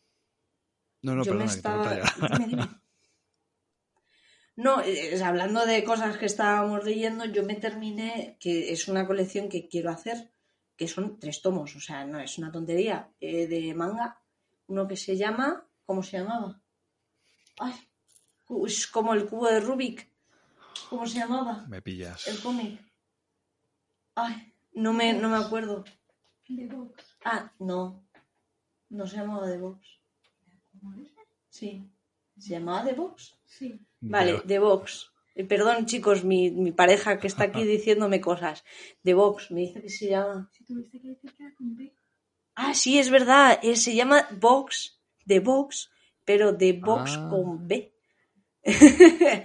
[1.03, 1.47] No, no, perdona,
[4.57, 4.83] No,
[5.25, 9.91] hablando de cosas que estábamos leyendo, yo me terminé, que es una colección que quiero
[9.91, 10.33] hacer,
[10.77, 14.21] que son tres tomos, o sea, no es una tontería, eh, de manga,
[14.67, 16.61] uno que se llama, ¿cómo se llamaba?
[17.61, 17.75] Ay,
[18.67, 20.09] es como el cubo de Rubik.
[20.89, 21.67] ¿Cómo se llamaba?
[21.69, 22.27] Me pillas.
[22.27, 22.81] El cómic.
[24.15, 25.85] Ay, no me, no me acuerdo.
[26.47, 27.19] The Box.
[27.25, 28.09] Ah, no.
[28.89, 30.01] No se llamaba The Box.
[31.51, 31.91] Sí.
[32.39, 33.39] ¿Se llamaba The Box?
[33.45, 33.79] Sí.
[34.01, 35.13] Vale, The Box.
[35.35, 38.65] Eh, perdón, chicos, mi, mi, pareja que está aquí diciéndome cosas.
[39.03, 40.51] The Box, me dice que se llama.
[40.53, 41.93] Si tuviste que decir que era con B.
[42.55, 43.59] Ah, sí, es verdad.
[43.63, 45.01] Eh, se llama Box.
[45.27, 45.91] The Box
[46.29, 47.27] pero de Vox ah.
[47.31, 47.95] con B.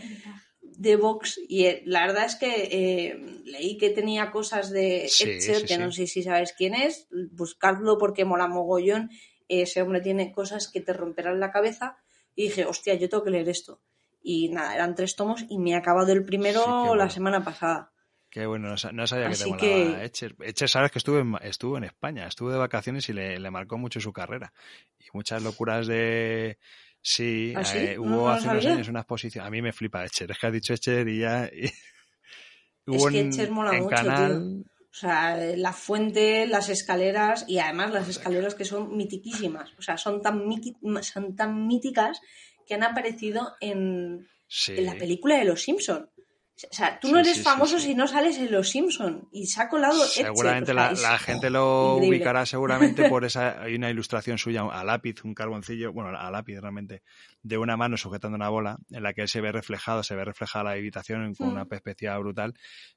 [0.62, 1.40] de Vox.
[1.48, 5.94] Y eh, la verdad es que eh, leí que tenía cosas de Etcher, que no
[5.94, 7.08] sé si sabes quién es.
[7.32, 9.12] Buscadlo porque mola mogollón.
[9.48, 11.96] Ese hombre tiene cosas que te romperán la cabeza.
[12.36, 13.80] Y dije, hostia, yo tengo que leer esto.
[14.22, 17.93] Y nada, eran tres tomos y me he acabado el primero la semana pasada.
[18.34, 20.36] Qué bueno, no, sabía que te molaba Etcher.
[20.40, 24.00] Etcher, sabes que estuve en, estuvo en España, estuvo de vacaciones y le, marcó mucho
[24.02, 24.52] su carrera.
[25.00, 26.58] Y muchas locuras de...
[27.00, 29.46] Sí, ¿Ah, eh, hubo hace unos años una exposición.
[29.46, 31.48] A mí me flipa Etcher, es que has dicho Etcher y ya...
[32.88, 37.60] hubo es que Etcher mola en mucho, canal, O sea, la fuente, las escaleras y
[37.60, 39.74] además las escaleras que son mitiquísimas.
[39.78, 42.20] O sea, son tan, miqui- son tan míticas
[42.66, 44.74] que han aparecido en, Sí.
[44.76, 46.10] en la película de Los Simpson.
[46.56, 47.88] O sea, tú Sí, no eres sí, famoso sí.
[47.88, 51.18] si no sales en Los Simpson y se ha colado Etcher, Seguramente o sea, la,
[51.18, 52.18] gente lo increíble.
[52.18, 56.60] ubicará seguramente por esa hay una ilustración suya a lápiz, un carboncillo, bueno, a lápiz
[56.62, 57.01] realmente,
[57.41, 60.24] de una mano sujetando una bola en la que él se ve reflejado, se ve
[60.26, 61.51] reflejada la habitación con Mm.
[61.54, 62.54] una perspectiva brutal,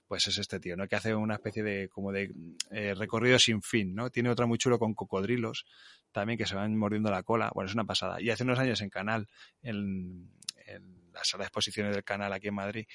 [0.07, 0.87] pues es este tío, ¿no?
[0.87, 2.31] Que hace una especie de como de
[2.71, 4.11] eh, recorrido sin fin, ¿no?
[4.11, 5.65] Tiene otra muy chulo con cocodrilos
[6.13, 8.21] también que se van mordiendo la cola, bueno, es una pasada.
[8.21, 9.29] Y hace unos años en Canal,
[9.63, 10.31] en,
[10.67, 12.87] en la sala de exposiciones del Canal aquí en Madrid,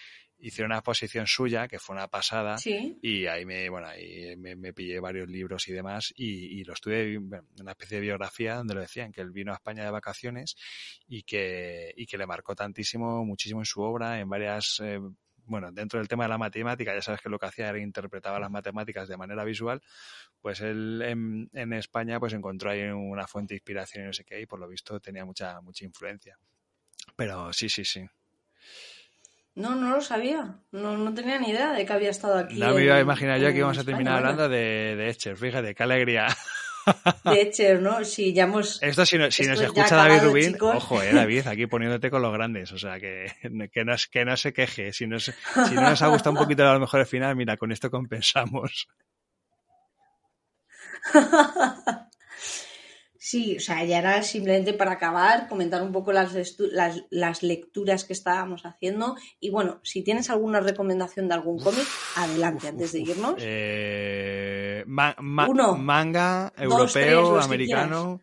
[0.41, 2.57] hicieron una exposición suya que fue una pasada.
[2.57, 6.63] Sí, Y ahí me, bueno, ahí me, me pillé varios libros y demás y, y
[6.63, 9.83] lo estuve, bueno, una especie de biografía donde lo decían, que él vino a España
[9.83, 10.55] de vacaciones
[11.07, 14.99] y que, y que le marcó tantísimo, muchísimo en su obra, en varias, eh,
[15.45, 18.39] bueno, dentro del tema de la matemática, ya sabes que lo que hacía era interpretaba
[18.39, 19.81] las matemáticas de manera visual,
[20.41, 24.23] pues él en, en España pues encontró ahí una fuente de inspiración y no sé
[24.23, 26.37] qué, y por lo visto tenía mucha, mucha influencia.
[27.15, 28.05] Pero sí, sí, sí.
[29.55, 30.55] No, no lo sabía.
[30.71, 32.57] No, no tenía ni idea de que había estado aquí.
[32.59, 35.75] No me iba a imaginar yo que íbamos a terminar hablando de, de Etcher, fíjate,
[35.75, 36.27] qué alegría.
[37.25, 38.03] De Etcher, ¿no?
[38.03, 38.81] Sí, ya hemos...
[38.81, 40.75] Esto si, no- si Esto nos escucha David Rubín, chicos.
[40.75, 43.31] ojo, eh, David, aquí poniéndote con los grandes, o sea, que,
[43.71, 44.91] que, no, que no se queje.
[44.91, 47.55] Si, nos, si no nos ha gustado un poquito a lo mejor el final, mira,
[47.57, 48.87] con esto compensamos.
[53.23, 58.03] Sí, o sea, ya era simplemente para acabar, comentar un poco las, las, las lecturas
[58.03, 59.15] que estábamos haciendo.
[59.39, 63.35] Y bueno, si tienes alguna recomendación de algún cómic, adelante, antes de irnos.
[63.37, 68.21] Eh, ma- ma- Uno, manga, dos, europeo, tres, americano.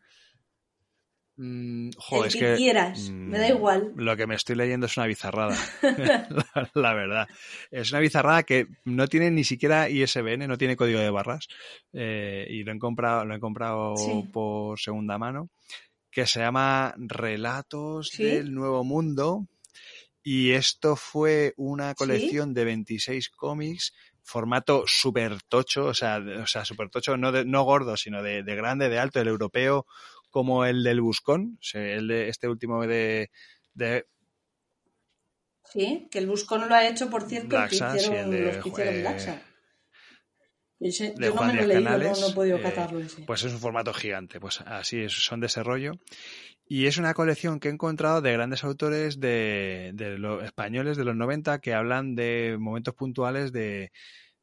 [1.41, 3.93] Mm, jo, El es que que, quieras, mm, me da igual.
[3.95, 5.57] Lo que me estoy leyendo es una bizarrada,
[6.55, 7.29] la, la verdad.
[7.71, 11.47] Es una bizarrada que no tiene ni siquiera ISBN, no tiene código de barras.
[11.93, 14.29] eh, y lo he comprado, lo he comprado Sí.
[14.33, 15.49] por segunda mano,
[16.11, 18.25] que se llama Relatos Sí.
[18.25, 19.47] del Nuevo Mundo.
[20.25, 21.95] Y esto fue una Sí.
[21.97, 27.45] colección de 26 cómics, formato super tocho, o sea, o sea super tocho, no, de-
[27.47, 29.87] no gordo, sino de, de grande, de alto, el europeo,
[30.31, 33.31] como el del Buscón, el de este último de,
[33.75, 34.07] de
[35.73, 38.45] Sí, que el Buscón lo ha hecho, por cierto, que Blaxa, sí, hicieron, el de
[38.57, 39.43] los que hicieron Blaxa.
[40.81, 42.59] Ese- de yo no Juan me lo he Díaz leído, no, Canales, no he podido
[42.59, 43.25] eh, catarlo ese.
[43.27, 45.93] pues es un formato gigante, pues así es, son de ese rollo.
[46.69, 51.05] Y es una colección que he encontrado de grandes autores de, de los españoles de
[51.05, 53.91] los 90 que hablan de momentos puntuales de,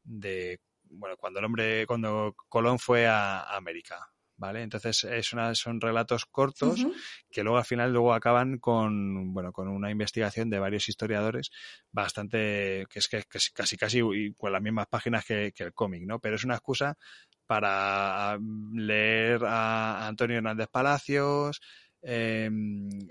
[0.03, 0.59] de
[0.89, 4.07] bueno, cuando el hombre, cuando Colón fue a, a América.
[4.37, 4.63] ¿Vale?
[4.63, 6.85] Entonces es una, son relatos cortos
[7.31, 11.51] que luego al final luego acaban con bueno con una investigación de varios historiadores
[11.89, 14.01] bastante que es que, que es casi casi
[14.37, 16.97] con las mismas páginas que, que el cómic no pero es una excusa
[17.45, 18.37] para
[18.73, 21.61] leer a Antonio Hernández Palacios
[22.01, 22.49] eh,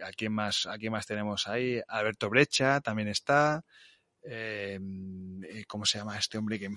[0.03, 3.65] a quién más a quién más tenemos ahí Alberto Brecha también está
[4.23, 4.79] eh,
[5.67, 6.69] cómo se llama este hombre que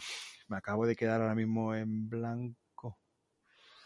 [0.48, 2.67] me acabo de quedar ahora mismo en blanco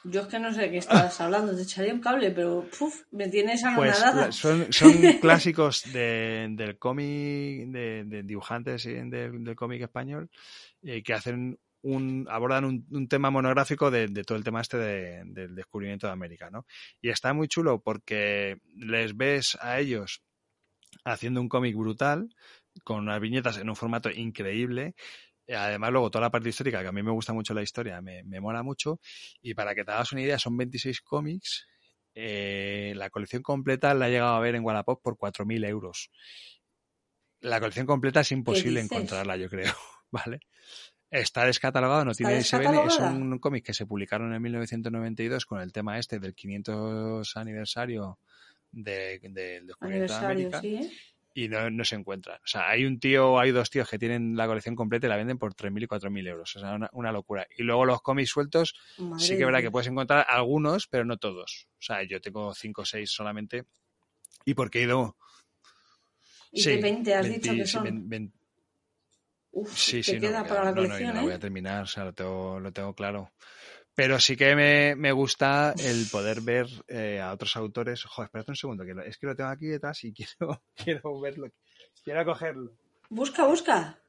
[0.04, 3.04] Yo es que no sé de qué estás hablando, te echaría un cable, pero puf,
[3.12, 4.26] me tienes Pues anonadada.
[4.28, 4.92] la- son, son
[5.22, 10.30] clásicos de- del cómic, de, de dibujantes y del, del cómic español,
[10.82, 14.78] eh, que hacen un, abordan un, un tema monográfico de, de todo el tema este
[14.78, 16.66] de- del descubrimiento de América, ¿no?
[17.02, 20.22] Y está muy chulo porque les ves a ellos
[21.06, 22.30] haciendo un cómic brutal,
[22.84, 24.96] con unas viñetas en un formato increíble.
[25.52, 28.00] Eh, Además, luego toda la parte histórica, que a mí me gusta mucho la historia,
[28.02, 29.00] me, me mola mucho.
[29.42, 31.68] Y para que te hagas una idea, son 26 cómics.
[32.16, 36.10] Eh, la colección completa la he llegado a ver en Wallapop por 4.000 euros.
[37.42, 39.74] La colección completa es imposible encontrarla, yo creo.
[40.12, 40.40] ¿Vale?
[41.10, 42.88] Está descatalogado, no ¿Está tiene ISBN.
[42.88, 48.20] Es un cómic que se publicaron en 1992 con el tema este del 500 aniversario
[48.72, 50.76] de- descubrimiento de Aniversario, América sí.
[50.76, 50.92] ¿eh?
[51.34, 52.38] Y no, no se encuentran.
[52.38, 55.16] O sea, hay un tío, hay dos tíos que tienen la colección completa y la
[55.18, 56.56] venden por 3.000 y 4.000 euros.
[56.56, 57.48] O sea, una, una locura.
[57.58, 59.68] Y luego los cómics sueltos, Madre sí que verá Dios.
[59.68, 61.68] que puedes encontrar algunos, pero no todos.
[61.74, 63.66] O sea, yo tengo 5 o 6 solamente.
[64.46, 65.16] Y porque he ido...
[66.52, 67.84] ¿Y qué 20 has dicho que sí, son?
[67.84, 68.34] ven- ven-
[69.54, 71.32] Uf, sí, sí, no, queda me para la no, no, y colección, no la voy
[71.32, 71.36] ¿eh?
[71.36, 73.32] a terminar, o sea, lo tengo, lo tengo claro.
[73.94, 78.04] Pero sí que me, me gusta el poder ver eh, a otros autores.
[78.06, 81.20] Joder, espérate un segundo, que lo- es que lo tengo aquí detrás y quiero, quiero
[81.20, 81.48] verlo.
[82.04, 82.72] Quiero cogerlo.
[83.10, 84.00] Busca, busca.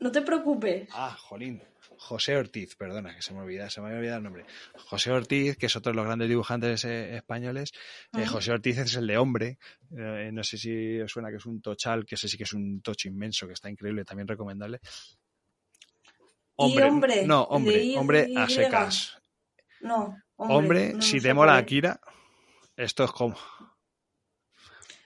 [0.00, 0.88] No te preocupes.
[0.92, 1.62] Ah, jolín.
[1.98, 4.46] José Ortiz, perdona, que se me olvida, se me había olvidado el nombre.
[4.74, 7.72] José Ortiz, que es otro de los grandes dibujantes eh, españoles.
[8.16, 8.26] Eh.
[8.26, 9.58] José Ortiz es el de hombre.
[9.96, 12.52] Eh, no sé si os suena que es un tochal, que ese sí que es
[12.54, 14.80] un tocho inmenso, que está increíble, también recomendable.
[16.56, 19.18] Hombre, hombre, no, hombre, hombre a secas.
[19.80, 21.56] No, Hombre, hombre, no, si te mola.
[21.56, 22.00] Akira,
[22.76, 23.36] esto es como.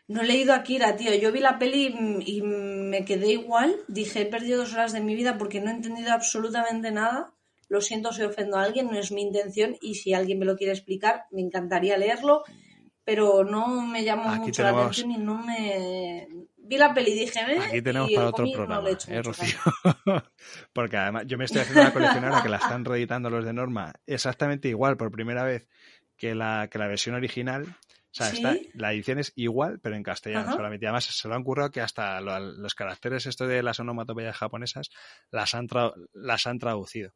[0.06, 1.14] No he leído Akira, tío.
[1.14, 3.76] Yo vi la peli mm, y me quedé igual.
[3.88, 7.34] Dije, he perdido dos horas de mi vida porque no he entendido absolutamente nada.
[7.68, 9.76] Lo siento si ofendo a alguien, no es mi intención.
[9.82, 12.42] Y si alguien me lo quiere explicar, me encantaría leerlo.
[13.04, 16.26] Pero no me llamó Aquí mucho la atención y no me...
[16.68, 19.10] Vi la peli y dije, eh, Aquí tenemos y para otro no programa, he hecho
[19.10, 19.58] ¿eh, Rocío?
[20.72, 23.52] Porque además yo me estoy haciendo una colección ahora que la están reeditando los de
[23.52, 25.66] Norma exactamente igual por primera vez
[26.16, 27.64] que la, que la versión original.
[27.64, 28.36] O sea, ¿Sí?
[28.36, 30.56] está- la edición es igual, pero en castellano Ajá.
[30.56, 30.86] solamente.
[30.86, 34.90] Además se lo han currado que hasta lo- los caracteres estos de las onomatopeyas japonesas
[35.30, 37.10] las han, tra- las han traducido.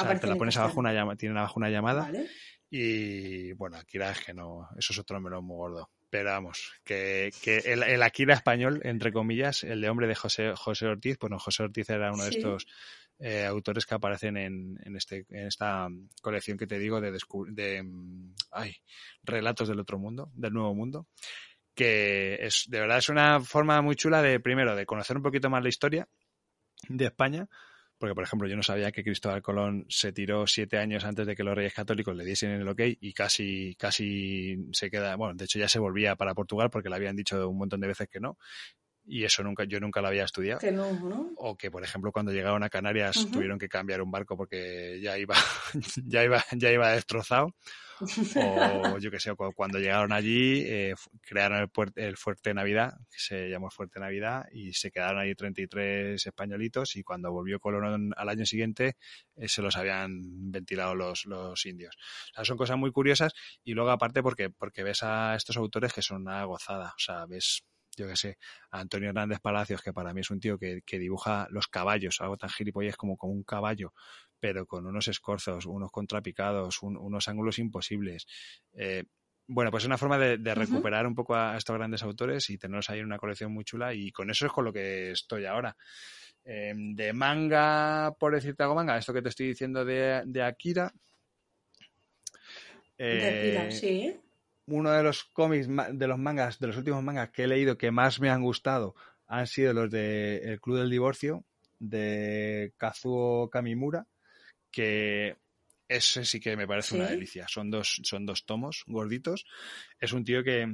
[0.00, 2.28] O sea, te la pones abajo una llama, tienen abajo una llamada Vale.
[2.70, 5.90] y bueno, Akira es que no, eso es otro melón muy gordo.
[6.10, 10.52] Pero vamos, que, que el, el Akira español, entre comillas, el de hombre de José,
[10.56, 12.66] José Ortiz, bueno, José Ortiz era uno de estos
[13.18, 15.88] eh, autores que aparecen en, en, este, en esta
[16.22, 17.10] colección que te digo de,
[17.48, 18.76] de mm, ay,
[19.22, 21.08] relatos del otro mundo, del nuevo mundo,
[21.74, 25.50] que es de verdad es una forma muy chula de, primero, de conocer un poquito
[25.50, 26.08] más la historia
[26.88, 27.48] de España,
[27.98, 31.34] porque, por ejemplo, yo no sabía que Cristóbal Colón se tiró siete años antes de
[31.36, 35.44] que los Reyes Católicos le diesen el ok y casi, casi se queda, bueno, de
[35.44, 38.20] hecho ya se volvía para Portugal porque le habían dicho un montón de veces que
[38.20, 38.38] no.
[39.08, 40.60] Y eso nunca, yo nunca lo había estudiado.
[40.60, 41.30] Que no, ¿no?
[41.36, 45.16] O que, por ejemplo, cuando llegaron a Canarias tuvieron que cambiar un barco porque ya
[45.18, 45.34] iba,
[46.06, 47.54] ya iba, ya iba destrozado.
[48.00, 48.00] O
[49.00, 53.48] yo que sé, cu- cuando llegaron allí, eh, crearon el, el Fuerte Navidad, que se
[53.48, 56.94] llamó Fuerte Navidad, y se quedaron ahí 33 españolitos.
[56.96, 58.96] Y cuando volvió Colón al año siguiente,
[59.36, 61.96] eh, se los habían ventilado los, los indios.
[62.32, 63.32] O sea, son cosas muy curiosas.
[63.64, 66.90] Y luego, aparte, porque, porque ves a estos autores que son una gozada.
[66.90, 67.64] O sea, ves
[67.98, 68.38] yo que sé,
[68.70, 72.20] a Antonio Hernández Palacios, que para mí es un tío que, que dibuja los caballos,
[72.20, 73.92] algo tan gilipollas como, como un caballo,
[74.40, 78.26] pero con unos escorzos, unos contrapicados, un- unos ángulos imposibles.
[78.72, 79.04] Eh,
[79.50, 82.90] bueno, pues es una forma de, recuperar un poco a estos grandes autores y tenerlos
[82.90, 85.74] ahí en una colección muy chula y con eso es con lo que estoy ahora.
[86.44, 90.92] Eh, de manga, por decirte algo manga, esto que te estoy diciendo de, de Akira.
[92.98, 94.20] De Akira, Eh, sí.
[94.68, 97.90] Uno de los cómics, de los mangas, de los últimos mangas que he leído que
[97.90, 98.94] más me han gustado
[99.28, 101.44] han sido los de El Club del Divorcio,
[101.78, 104.06] de Kazuo Kamimura,
[104.70, 105.36] que
[105.86, 107.46] ese sí que me parece una delicia.
[107.46, 109.46] Son dos, son dos tomos gorditos.
[110.00, 110.66] Es un tío que,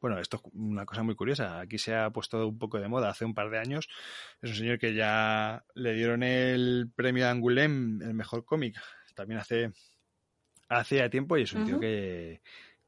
[0.00, 1.60] bueno, esto es una cosa muy curiosa.
[1.60, 3.88] Aquí se ha puesto un poco de moda hace un par de años.
[4.42, 8.78] Es un señor que ya le dieron el premio de Angoulême, el mejor cómic,
[9.14, 9.72] también hace,
[10.68, 12.42] hace ya tiempo y es un tío que,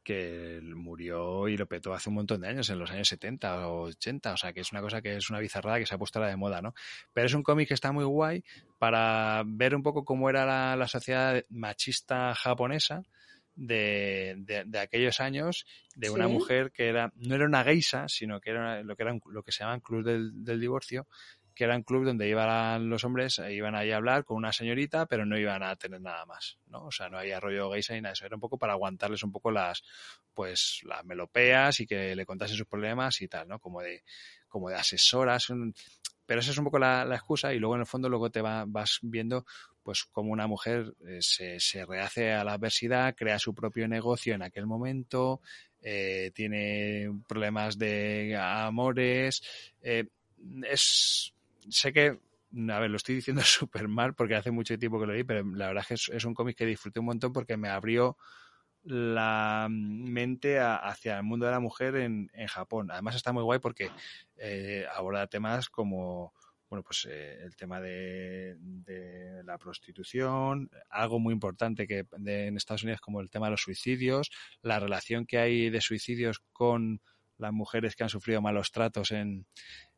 [0.09, 3.83] que murió y lo petó hace un montón de años, en los años 70 o
[3.89, 6.19] 80, o sea que es una cosa que es una bizarrada que se ha puesto
[6.19, 6.73] ahora de moda, ¿no?
[7.13, 8.43] Pero es un cómic que está muy guay
[8.79, 13.03] para ver un poco cómo era la, la sociedad machista japonesa
[13.55, 16.33] de, de, de aquellos años, de una Sí.
[16.33, 19.43] mujer que era, no era una geisa, sino que era lo que era un- lo
[19.43, 21.07] que se llaman club del, del divorcio,
[21.59, 24.53] que era un club donde iban los hombres, eh, iban ahí a hablar con una
[24.53, 26.85] señorita, pero no iban a tener nada más, ¿no?
[26.87, 28.25] O sea, no había rollo geisa ni nada eso.
[28.27, 29.83] Era un poco para aguantarles un poco las,
[30.33, 33.59] pues, las melopeas y que le contasen sus problemas y tal, ¿no?
[33.59, 34.05] Como de,
[34.47, 35.49] como de asesoras.
[36.27, 38.41] Pero esa es un poco la, la excusa y luego en el fondo luego te
[38.41, 39.45] va- vas viendo
[39.83, 44.35] pues como una mujer eh, se, se rehace a la adversidad, crea su propio negocio
[44.35, 45.41] en aquel momento,
[45.81, 49.43] eh, tiene problemas de amores,
[50.63, 51.33] es
[51.71, 52.19] sé que
[52.71, 55.45] a ver, lo estoy diciendo súper mal porque hace mucho tiempo que lo leí, pero
[55.45, 58.17] la verdad es que es, un cómic que disfruté un montón porque me abrió
[58.85, 62.91] la mente a- hacia el mundo de la mujer en, en Japón.
[62.91, 63.91] Además está muy guay porque
[64.37, 66.33] eh, aborda temas como
[66.71, 68.57] bueno, pues eh, el tema de,
[69.45, 74.31] la prostitución, algo muy importante que en Estados Unidos como el tema de los suicidios,
[74.61, 77.01] la relación que hay de suicidios con
[77.39, 79.47] las mujeres que han sufrido malos tratos en,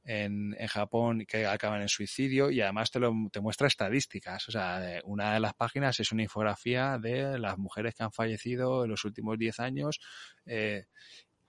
[0.05, 4.49] en, en Japón que acaban en suicidio y además te, lo, te muestra estadísticas.
[4.49, 8.85] O sea, una de las páginas es una infografía de las mujeres que han fallecido
[8.85, 10.01] en los últimos 10 años.
[10.47, 10.85] Eh,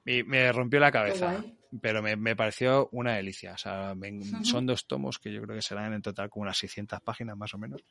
[0.06, 1.46] y me rompió la cabeza,
[1.82, 3.54] pero me, me pareció una delicia.
[3.54, 6.58] O sea, me- son dos tomos que yo creo que serán en total como unas
[6.58, 7.84] 600 páginas más o menos.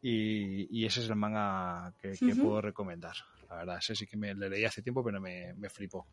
[0.00, 3.14] Y, y ese es el manga que, puedo recomendar.
[3.48, 6.06] La verdad, ese sí que me le leí hace tiempo, pero me, me flipó.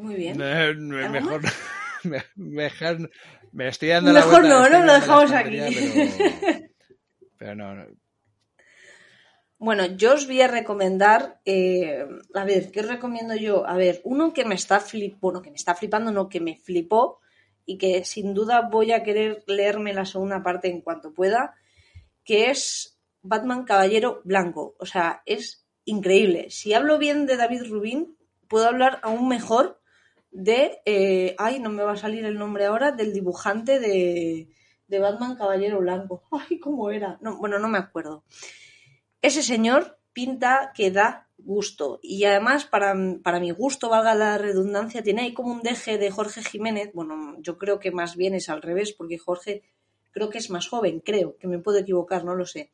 [0.00, 0.40] Muy bien.
[0.40, 1.42] ¿Algo mejor,
[2.04, 3.10] me, mejor-
[3.52, 4.68] me estoy dando Mejor la vuelta.
[4.70, 4.86] no, ¿no?
[4.86, 5.58] Lo dejamos aquí.
[5.58, 6.68] Pero,
[7.38, 7.86] pero no, no.
[9.58, 13.66] Bueno, yo os voy a recomendar, eh, a ver, ¿qué os recomiendo yo?
[13.66, 16.56] A ver, uno que me está flip, bueno, que me está flipando, no, que me
[16.56, 17.20] flipó
[17.66, 21.54] y que sin duda voy a querer leerme la segunda parte en cuanto pueda,
[22.24, 24.76] que es Batman Caballero Blanco.
[24.78, 26.48] O sea, es increíble.
[26.48, 28.16] Si hablo bien de David Rubin,
[28.48, 29.79] puedo hablar aún mejor
[30.30, 30.80] de...
[30.84, 34.48] eh, ay, no me va a salir el nombre ahora, del dibujante de,
[34.88, 36.24] de Batman Caballero Blanco.
[36.32, 37.18] Ay, ¿cómo era?
[37.20, 38.24] No, bueno, no me acuerdo.
[39.22, 42.00] Ese señor pinta que da gusto.
[42.02, 46.10] Y además, para, para mi gusto, valga la redundancia, tiene ahí como un deje de
[46.10, 46.90] Jorge Jiménez.
[46.92, 49.62] Bueno, yo creo que más bien es al revés, porque Jorge
[50.12, 52.72] creo que es más joven, creo, que me puedo equivocar, no lo sé.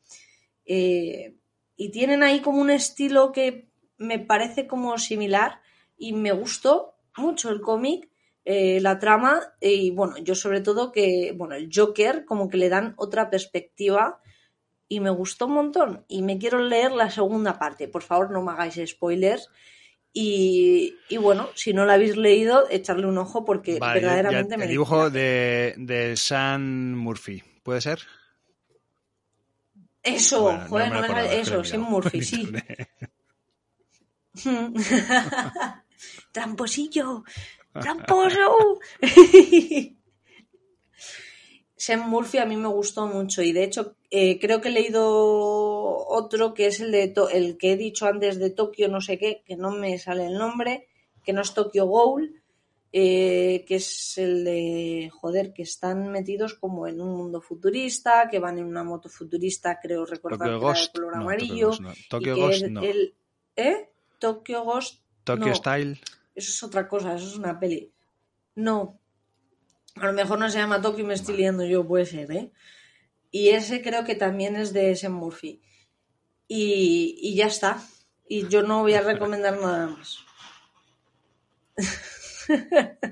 [0.65, 1.35] Eh,
[1.75, 5.61] y tienen ahí como un estilo que me parece como similar
[5.97, 8.09] y me gustó mucho el cómic,
[8.45, 12.69] eh, la trama y bueno, yo sobre todo que, bueno, el Joker como que le
[12.69, 14.21] dan otra perspectiva
[14.87, 17.87] y me gustó un montón y me quiero leer la segunda parte.
[17.87, 19.49] Por favor, no me hagáis spoilers.
[20.13, 24.57] Y, y bueno, si no la habéis leído, echarle un ojo porque Vale, verdaderamente ya-
[24.57, 27.99] me el dibujo de, de Sam Murphy, ¿puede ser?
[30.01, 32.47] Eso, Bueno, no joder, me no me acordaba, eso, Sam Murphy, sí.
[36.31, 37.23] Tramposillo,
[37.73, 38.79] tramposo.
[41.79, 45.05] Sam Murphy a mí me gustó mucho y de hecho eh, creo que he leído
[46.07, 49.17] otro que es el de To- el que he dicho antes de Tokio no sé
[49.19, 50.87] qué, que no me sale el nombre,
[51.23, 52.41] que no es Tokyo Ghoul,
[52.93, 58.39] eh, que es el de joder, que están metidos como en un mundo futurista, que
[58.39, 60.95] van en una moto futurista, creo recordar Tokyo que era de Ghost.
[60.95, 61.69] color no, amarillo.
[61.69, 61.93] Tokyo Ghost no.
[61.93, 62.81] y Tokyo que Ghost el- no.
[62.81, 63.13] el-
[63.55, 63.89] ¿Eh?
[64.19, 65.55] Tokyo Ghost Tokyo no.
[65.55, 65.99] Style.
[66.33, 67.91] Eso es otra cosa, eso es una peli.
[68.55, 68.97] No.
[69.95, 72.51] A lo mejor no se llama Tokyo y me estoy liando yo, puede ser, ¿eh?
[73.29, 75.61] Y ese creo que también es de Sam Murphy.
[76.47, 77.83] Y, y ya está.
[78.27, 80.19] Y yo no voy a recomendar nada más.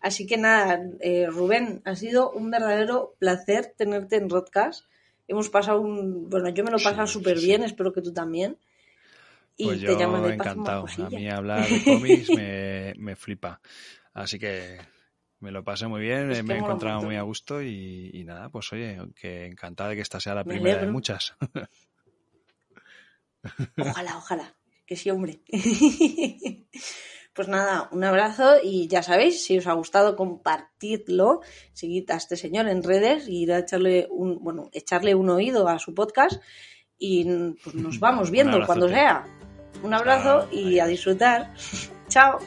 [0.00, 4.86] Así que nada, eh, Rubén, ha sido un verdadero placer tenerte en Rodcast.
[5.26, 6.28] Hemos pasado un.
[6.28, 7.46] Bueno, yo me lo he pasado súper sí.
[7.46, 8.58] bien, espero que tú también.
[9.56, 10.86] Y Pues te hacer una encantado.
[10.86, 13.60] A mí hablar de cómics me, me flipa.
[14.14, 14.78] Así que
[15.40, 18.24] me lo pasé muy bien, Es que me he encontrado muy a gusto y, y
[18.24, 21.34] nada, pues oye, que encantado de que esta sea la Me primera de muchas.
[23.76, 24.54] Ojalá, ojalá.
[24.86, 25.40] Que sí, hombre.
[27.34, 31.40] Pues nada, un abrazo y ya sabéis, si os ha gustado, compartidlo,
[31.72, 35.66] seguid a este señor en redes y ir a echarle un, bueno, echarle un oído
[35.66, 36.42] a su podcast
[36.98, 37.24] y
[37.64, 39.24] pues, nos vamos viendo cuando sea.
[39.82, 41.52] Un abrazo y a disfrutar.
[42.08, 42.38] Chao.